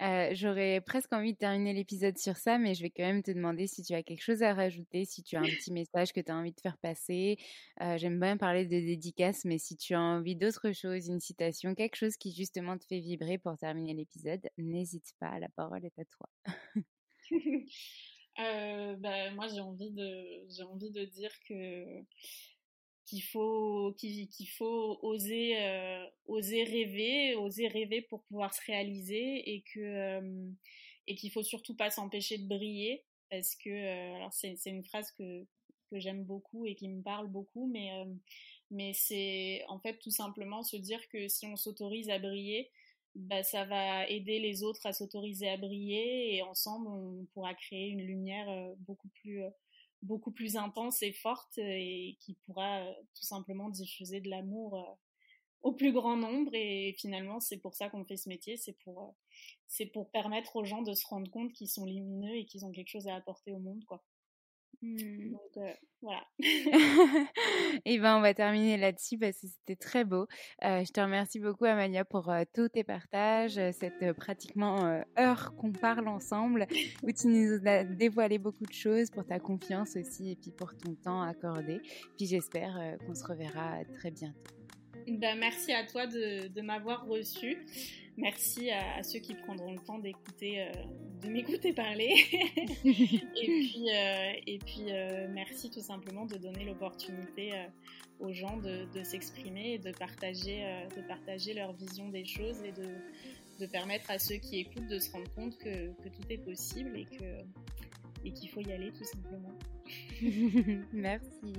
[0.32, 3.68] J'aurais presque envie de terminer l'épisode sur ça, mais je vais quand même te demander
[3.68, 6.32] si tu as quelque chose à rajouter, si tu as un petit message que tu
[6.32, 7.38] as envie de faire passer.
[7.80, 11.96] J'aime bien parler de dédicaces, mais si tu as envie d'autre chose, une citation, quelque
[11.96, 16.04] chose qui justement te fait vibrer pour terminer l'épisode, n'hésite pas, la parole est à
[16.06, 16.28] toi.
[18.40, 22.02] euh, bah, moi, j'ai envie de, j'ai envie de dire que
[23.06, 29.62] qu'il faut qu'il faut oser euh, oser rêver oser rêver pour pouvoir se réaliser et
[29.62, 30.50] que euh,
[31.06, 35.10] et qu'il faut surtout pas s'empêcher de briller parce que euh, alors c'est une phrase
[35.12, 35.46] que
[35.90, 37.90] que j'aime beaucoup et qui me parle beaucoup mais
[38.70, 42.70] mais c'est en fait tout simplement se dire que si on s'autorise à briller
[43.14, 47.88] bah ça va aider les autres à s'autoriser à briller et ensemble on pourra créer
[47.88, 49.44] une lumière beaucoup plus
[50.04, 54.94] beaucoup plus intense et forte et qui pourra euh, tout simplement diffuser de l'amour euh,
[55.62, 56.54] au plus grand nombre.
[56.54, 58.56] Et finalement c'est pour ça qu'on fait ce métier.
[58.56, 59.16] C'est pour
[59.80, 62.90] euh, permettre aux gens de se rendre compte qu'ils sont lumineux et qu'ils ont quelque
[62.90, 63.84] chose à apporter au monde
[64.82, 65.30] Mmh.
[65.30, 65.72] Donc euh,
[66.02, 66.22] voilà.
[67.84, 70.26] et ben on va terminer là-dessus parce que c'était très beau.
[70.64, 75.72] Euh, je te remercie beaucoup Amalia pour euh, tous tes partages, cette pratiquement heure qu'on
[75.72, 76.66] parle ensemble
[77.02, 80.76] où tu nous as dévoilé beaucoup de choses pour ta confiance aussi et puis pour
[80.76, 81.80] ton temps accordé.
[82.16, 84.63] Puis j'espère qu'on se reverra très bientôt.
[85.06, 87.58] Ben, merci à toi de, de m'avoir reçu.
[88.16, 90.72] Merci à, ceux qui prendront le temps d'écouter, euh,
[91.22, 92.14] de m'écouter parler.
[92.84, 97.52] et puis, euh, et puis euh, merci tout simplement de donner l'opportunité
[98.20, 100.64] aux gens de, de s'exprimer et de partager,
[100.96, 102.86] de partager leur vision des choses et de,
[103.58, 106.96] de, permettre à ceux qui écoutent de se rendre compte que, que tout est possible
[106.96, 107.42] et que
[108.24, 109.52] et qu'il faut y aller tout simplement.
[110.92, 111.52] merci.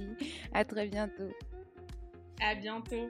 [0.51, 1.29] À très bientôt.
[2.41, 3.09] À bientôt.